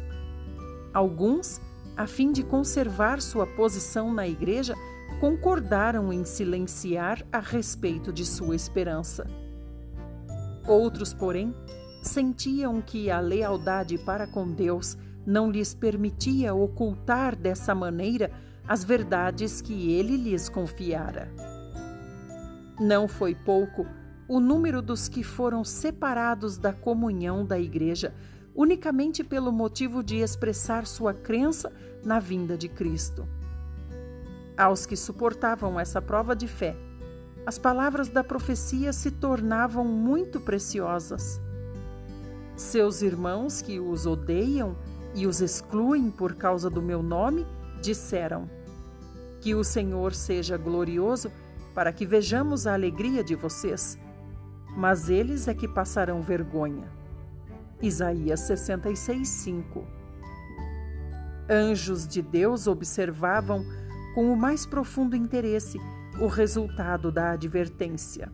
Alguns, 0.93 1.61
a 1.97 2.07
fim 2.07 2.33
de 2.33 2.43
conservar 2.43 3.23
sua 3.23 3.47
posição 3.47 4.12
na 4.12 4.29
igreja, 4.29 4.75
concordaram 5.21 6.12
em 6.12 6.25
silenciar 6.25 7.25
a 7.33 7.41
respeito 7.41 8.12
de 8.12 8.27
sua 8.27 8.55
esperança. 8.55 9.27
Outros, 10.67 11.14
porém, 11.14 11.55
sentiam 12.03 12.83
que 12.83 13.11
a 13.11 13.21
lealdade 13.21 13.97
para 13.99 14.27
com 14.27 14.51
Deus 14.53 14.99
não 15.27 15.51
lhes 15.51 15.73
permitia 15.75 16.55
ocultar 16.55 17.35
dessa 17.35 17.75
maneira 17.75 18.31
as 18.67 18.85
verdades 18.85 19.62
que 19.62 19.93
ele 19.93 20.17
lhes 20.17 20.49
confiara. 20.49 21.33
Não 22.79 23.09
foi 23.09 23.35
pouco 23.35 23.87
o 24.29 24.38
número 24.38 24.83
dos 24.83 25.09
que 25.09 25.23
foram 25.25 25.64
separados 25.64 26.59
da 26.59 26.73
comunhão 26.73 27.45
da 27.45 27.59
Igreja 27.59 28.14
unicamente 28.55 29.23
pelo 29.23 29.53
motivo 29.53 30.03
de 30.03 30.17
expressar 30.17 30.85
sua 30.85 31.14
crença 31.14 31.73
na 32.05 32.19
vinda 32.19 32.59
de 32.59 32.69
Cristo. 32.69 33.27
Aos 34.57 34.85
que 34.85 34.97
suportavam 34.97 35.79
essa 35.79 36.03
prova 36.03 36.35
de 36.35 36.49
fé, 36.49 36.77
as 37.47 37.57
palavras 37.57 38.09
da 38.09 38.25
profecia 38.25 38.93
se 38.93 39.12
tornavam 39.12 39.85
muito 39.85 40.41
preciosas. 40.41 41.41
Seus 42.57 43.01
irmãos 43.01 43.62
que 43.62 43.79
os 43.79 44.05
odeiam 44.07 44.77
e 45.14 45.27
os 45.27 45.41
excluem 45.41 46.11
por 46.11 46.35
causa 46.35 46.69
do 46.69 46.83
meu 46.83 47.01
nome 47.01 47.47
disseram: 47.81 48.51
Que 49.41 49.55
o 49.55 49.62
Senhor 49.62 50.12
seja 50.12 50.57
glorioso 50.57 51.31
para 51.73 51.93
que 51.93 52.05
vejamos 52.05 52.67
a 52.67 52.75
alegria 52.75 53.23
de 53.23 53.37
vocês. 53.37 53.97
Mas 54.76 55.09
eles 55.09 55.48
é 55.48 55.54
que 55.54 55.66
passarão 55.66 56.22
vergonha. 56.22 56.88
Isaías 57.81 58.40
66, 58.40 59.28
5 59.28 59.98
Anjos 61.50 62.07
de 62.07 62.20
Deus 62.20 62.66
observavam 62.66 63.64
com 64.14 64.31
o 64.33 64.37
mais 64.37 64.66
profundo 64.66 65.16
interesse 65.16 65.78
o 66.20 66.26
resultado 66.26 67.11
da 67.11 67.31
advertência. 67.31 68.31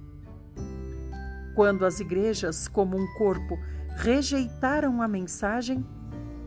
Quando 1.55 1.87
as 1.87 2.01
igrejas, 2.01 2.66
como 2.66 2.97
um 2.97 3.07
corpo, 3.14 3.57
rejeitaram 3.97 5.01
a 5.01 5.07
mensagem, 5.07 5.87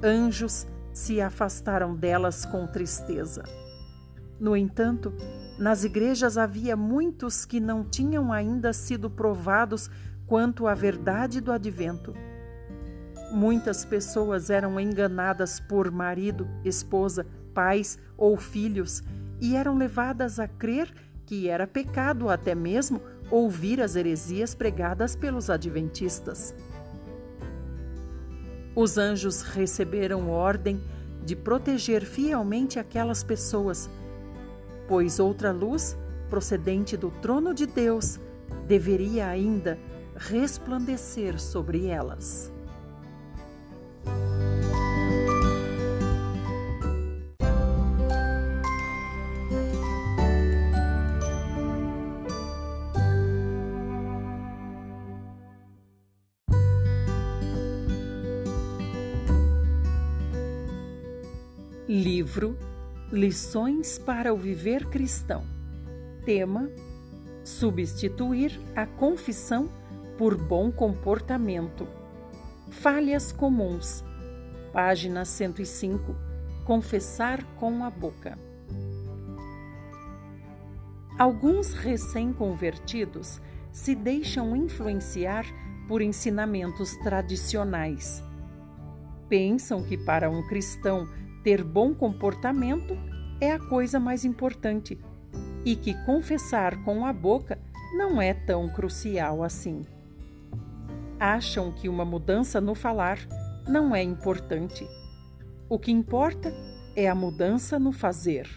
anjos 0.04 0.68
se 0.92 1.22
afastaram 1.22 1.96
delas 1.96 2.46
com 2.46 2.68
tristeza. 2.68 3.44
No 4.40 4.58
entanto, 4.58 5.14
nas 5.58 5.84
igrejas 5.84 6.38
havia 6.38 6.76
muitos 6.76 7.46
que 7.46 7.60
não 7.60 7.84
tinham 7.84 8.32
ainda 8.32 8.72
sido 8.74 9.10
provados 9.10 9.90
quanto 10.26 10.68
à 10.68 10.74
verdade 10.74 11.42
do 11.42 11.52
advento. 11.52 12.14
Muitas 13.32 13.84
pessoas 13.84 14.50
eram 14.50 14.80
enganadas 14.80 15.60
por 15.60 15.92
marido, 15.92 16.48
esposa, 16.64 17.26
pais 17.54 17.98
ou 18.16 18.38
filhos 18.38 19.04
e 19.42 19.56
eram 19.56 19.76
levadas 19.76 20.40
a 20.40 20.48
crer 20.48 20.94
que 21.26 21.50
era 21.50 21.68
pecado 21.68 22.30
até 22.30 22.56
mesmo 22.56 23.02
ouvir 23.30 23.82
as 23.82 23.96
heresias 23.96 24.56
pregadas 24.56 25.16
pelos 25.16 25.50
adventistas. 25.50 26.56
Os 28.76 28.98
anjos 28.98 29.42
receberam 29.42 30.30
ordem 30.30 30.82
de 31.26 31.36
proteger 31.36 32.06
fielmente 32.06 32.80
aquelas 32.80 33.24
pessoas, 33.24 33.90
pois 34.88 35.20
outra 35.20 35.52
luz, 35.52 35.98
procedente 36.30 36.96
do 36.96 37.12
trono 37.22 37.54
de 37.54 37.66
Deus, 37.66 38.20
deveria 38.68 39.28
ainda 39.28 39.78
resplandecer 40.16 41.40
sobre 41.40 41.88
elas. 41.88 42.52
Livro 61.88 62.58
Lições 63.12 63.98
para 63.98 64.34
o 64.34 64.38
Viver 64.38 64.86
Cristão. 64.88 65.46
Tema: 66.26 66.70
Substituir 67.42 68.60
a 68.76 68.86
confissão 68.86 69.70
por 70.18 70.36
bom 70.36 70.70
comportamento. 70.70 71.88
Falhas 72.70 73.32
comuns. 73.32 74.04
Página 74.74 75.24
105. 75.24 76.14
Confessar 76.66 77.42
com 77.56 77.86
a 77.86 77.90
boca. 77.90 78.38
Alguns 81.18 81.72
recém-convertidos 81.72 83.40
se 83.72 83.96
deixam 83.96 84.54
influenciar 84.54 85.46
por 85.88 86.02
ensinamentos 86.02 86.94
tradicionais. 86.98 88.22
Pensam 89.30 89.82
que 89.82 89.98
para 89.98 90.30
um 90.30 90.46
cristão 90.46 91.08
ter 91.48 91.64
bom 91.64 91.94
comportamento 91.94 92.98
é 93.40 93.54
a 93.54 93.58
coisa 93.58 94.02
mais 94.02 94.26
importante 94.26 95.00
e 95.64 95.78
que 95.78 95.94
confessar 96.04 96.84
com 96.84 97.06
a 97.06 97.14
boca 97.14 97.58
não 97.96 98.22
é 98.22 98.34
tão 98.34 98.68
crucial 98.68 99.42
assim. 99.42 99.86
Acham 101.18 101.72
que 101.72 101.88
uma 101.88 102.04
mudança 102.04 102.60
no 102.60 102.76
falar 102.76 103.18
não 103.66 103.96
é 103.96 104.04
importante. 104.04 104.86
O 105.70 105.80
que 105.80 105.90
importa 105.90 106.54
é 106.98 107.08
a 107.08 107.16
mudança 107.16 107.80
no 107.80 107.94
fazer. 107.94 108.50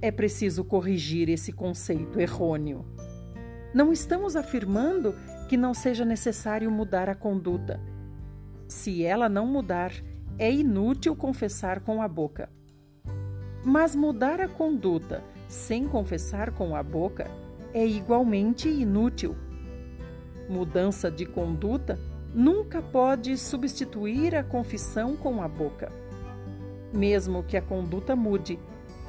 É 0.00 0.10
preciso 0.10 0.64
corrigir 0.64 1.28
esse 1.28 1.52
conceito 1.52 2.18
errôneo. 2.18 2.86
Não 3.74 3.92
estamos 3.92 4.34
afirmando 4.34 5.14
que 5.46 5.58
não 5.58 5.74
seja 5.74 6.06
necessário 6.06 6.70
mudar 6.70 7.10
a 7.10 7.14
conduta. 7.14 7.78
Se 8.66 9.04
ela 9.04 9.28
não 9.28 9.46
mudar, 9.46 9.92
é 10.38 10.50
inútil 10.50 11.14
confessar 11.14 11.80
com 11.80 12.02
a 12.02 12.08
boca. 12.08 12.48
Mas 13.64 13.94
mudar 13.94 14.40
a 14.40 14.48
conduta 14.48 15.22
sem 15.48 15.86
confessar 15.86 16.50
com 16.50 16.74
a 16.74 16.82
boca 16.82 17.30
é 17.72 17.86
igualmente 17.86 18.68
inútil. 18.68 19.36
Mudança 20.48 21.10
de 21.10 21.24
conduta 21.24 21.98
nunca 22.34 22.82
pode 22.82 23.38
substituir 23.38 24.34
a 24.34 24.42
confissão 24.42 25.16
com 25.16 25.42
a 25.42 25.48
boca. 25.48 25.90
Mesmo 26.92 27.42
que 27.42 27.56
a 27.56 27.62
conduta 27.62 28.14
mude, 28.14 28.58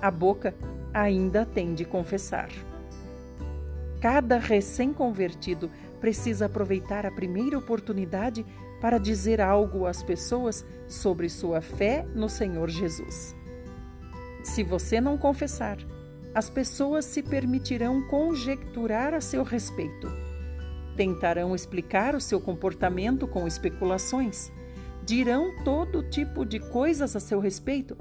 a 0.01 0.09
boca 0.09 0.55
ainda 0.93 1.45
tem 1.45 1.73
de 1.73 1.83
confessar. 1.83 2.49
Cada 3.99 4.37
recém-convertido 4.37 5.69
precisa 5.99 6.45
aproveitar 6.45 7.05
a 7.05 7.11
primeira 7.11 7.57
oportunidade 7.57 8.45
para 8.79 8.97
dizer 8.97 9.41
algo 9.41 9.85
às 9.85 10.03
pessoas 10.03 10.65
sobre 10.87 11.29
sua 11.29 11.61
fé 11.61 12.05
no 12.13 12.29
Senhor 12.29 12.69
Jesus. 12.69 13.35
Se 14.43 14.63
você 14.63 15.01
não 15.01 15.17
confessar, 15.17 15.77
as 16.33 16.49
pessoas 16.49 17.05
se 17.05 17.23
permitirão 17.23 18.01
conjecturar 18.07 19.13
a 19.13 19.21
seu 19.21 19.43
respeito. 19.43 20.11
Tentarão 20.95 21.55
explicar 21.55 22.13
o 22.13 22.21
seu 22.21 22.39
comportamento 22.39 23.27
com 23.27 23.47
especulações. 23.47 24.51
Dirão 25.05 25.63
todo 25.63 26.03
tipo 26.09 26.45
de 26.45 26.59
coisas 26.59 27.15
a 27.15 27.19
seu 27.19 27.39
respeito, 27.39 27.97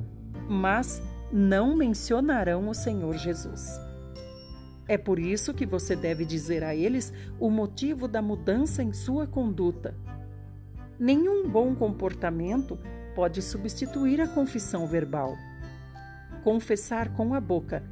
mas 0.49 1.03
não 1.33 1.77
mencionarão 1.77 2.69
o 2.69 2.75
Senhor 2.75 3.17
Jesus. 3.17 3.81
É 4.87 4.99
por 4.99 5.19
isso 5.19 5.55
que 5.55 5.65
você 5.65 5.97
deve 5.97 6.25
dizer 6.25 6.63
a 6.63 6.75
eles 6.75 7.13
o 7.41 7.49
motivo 7.49 8.07
da 8.07 8.21
mudança 8.21 8.83
em 8.83 8.93
sua 8.93 9.27
conduta. 9.27 9.97
Nenhum 10.99 11.49
bom 11.49 11.75
comportamento 11.75 12.79
pode 13.15 13.43
substituir 13.43 14.21
a 14.21 14.29
confissão 14.29 14.87
verbal. 14.87 15.37
Confessar 16.43 17.13
com 17.15 17.35
a 17.35 17.41
boca 17.41 17.83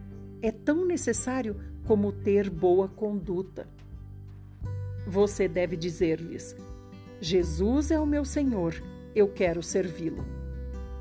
é 0.40 0.50
tão 0.50 0.84
necessário 0.84 1.56
como 1.86 2.12
ter 2.12 2.48
boa 2.48 2.88
conduta. 2.88 3.66
Você 5.06 5.48
deve 5.48 5.76
dizer-lhes: 5.76 6.54
Jesus 7.20 7.90
é 7.90 7.98
o 7.98 8.06
meu 8.06 8.24
Senhor, 8.24 8.74
eu 9.14 9.28
quero 9.28 9.62
servi-lo. 9.62 10.24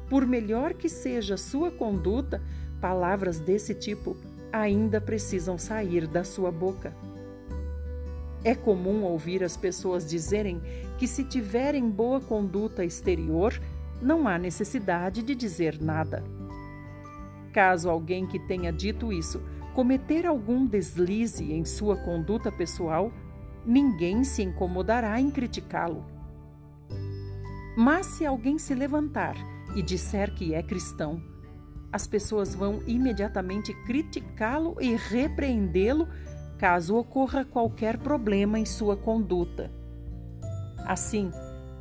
Por 0.10 0.26
melhor 0.26 0.74
que 0.74 0.90
seja 0.90 1.38
sua 1.38 1.72
conduta, 1.72 2.42
palavras 2.82 3.40
desse 3.40 3.74
tipo 3.74 4.18
ainda 4.52 5.00
precisam 5.00 5.58
sair 5.58 6.08
da 6.08 6.24
sua 6.24 6.52
boca. 6.52 6.94
É 8.44 8.56
comum 8.56 9.04
ouvir 9.04 9.44
as 9.44 9.56
pessoas 9.56 10.10
dizerem 10.10 10.62
que, 10.98 11.08
se 11.08 11.24
tiverem 11.24 11.90
boa 11.90 12.20
conduta 12.20 12.84
exterior, 12.84 13.54
não 14.02 14.28
há 14.28 14.38
necessidade 14.38 15.22
de 15.22 15.36
dizer 15.36 15.80
nada. 15.82 16.24
Caso 17.54 17.90
alguém 17.90 18.26
que 18.26 18.40
tenha 18.40 18.72
dito 18.72 19.12
isso 19.12 19.42
cometer 19.74 20.26
algum 20.26 20.66
deslize 20.66 21.52
em 21.52 21.64
sua 21.64 21.96
conduta 21.96 22.52
pessoal, 22.52 23.12
ninguém 23.66 24.24
se 24.24 24.42
incomodará 24.42 25.20
em 25.20 25.30
criticá-lo. 25.30 26.06
Mas 27.78 28.06
se 28.08 28.26
alguém 28.26 28.58
se 28.58 28.74
levantar 28.74 29.36
e 29.76 29.82
disser 29.82 30.34
que 30.34 30.54
é 30.54 30.62
cristão, 30.62 31.22
as 31.92 32.08
pessoas 32.08 32.56
vão 32.56 32.82
imediatamente 32.86 33.74
criticá-lo 33.86 34.76
e 34.80 34.96
repreendê-lo 34.96 36.08
caso 36.62 36.96
ocorra 36.96 37.44
qualquer 37.44 37.98
problema 37.98 38.60
em 38.60 38.66
sua 38.66 38.96
conduta. 38.96 39.72
Assim, 40.86 41.32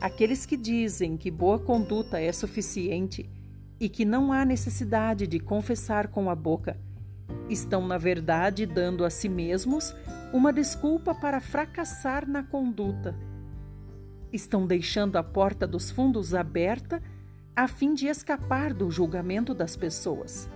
aqueles 0.01 0.47
que 0.47 0.57
dizem 0.57 1.19
que 1.19 1.31
boa 1.31 1.59
conduta 1.59 2.19
é 2.19 2.33
suficiente 2.33 3.29
e 3.79 3.91
que 3.91 4.07
não 4.07 4.33
há 4.33 4.43
necessidade 4.43 5.27
de 5.27 5.39
confessar 5.39 6.09
com 6.09 6.31
a 6.31 6.35
boca, 6.35 6.81
estão, 7.47 7.87
na 7.87 7.99
verdade, 7.99 8.65
dando 8.65 9.05
a 9.05 9.11
si 9.11 9.29
mesmos 9.29 9.95
uma 10.33 10.51
desculpa 10.51 11.15
para 11.15 11.43
fracassar 11.43 12.27
na 12.27 12.43
conduta. 12.43 13.15
Estão 14.33 14.67
deixando 14.67 15.17
a 15.17 15.23
porta 15.23 15.67
dos 15.67 15.91
fundos 15.91 16.35
aberta 16.35 17.03
a 17.55 17.69
fim 17.69 17.93
de 17.93 18.07
escapar 18.07 18.73
do 18.73 18.91
julgamento 18.91 19.53
das 19.53 19.77
pessoas. 19.77 20.49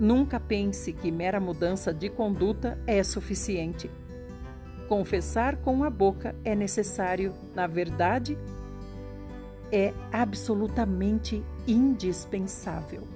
Nunca 0.00 0.40
pense 0.40 0.94
que 0.94 1.12
mera 1.12 1.38
mudança 1.38 1.92
de 1.92 2.08
conduta 2.08 2.78
é 2.86 3.02
suficiente. 3.02 3.90
Confessar 4.88 5.56
com 5.56 5.84
a 5.84 5.90
boca 5.90 6.34
é 6.42 6.54
necessário, 6.54 7.34
na 7.54 7.66
verdade, 7.66 8.38
é 9.70 9.92
absolutamente 10.10 11.44
indispensável. 11.68 13.09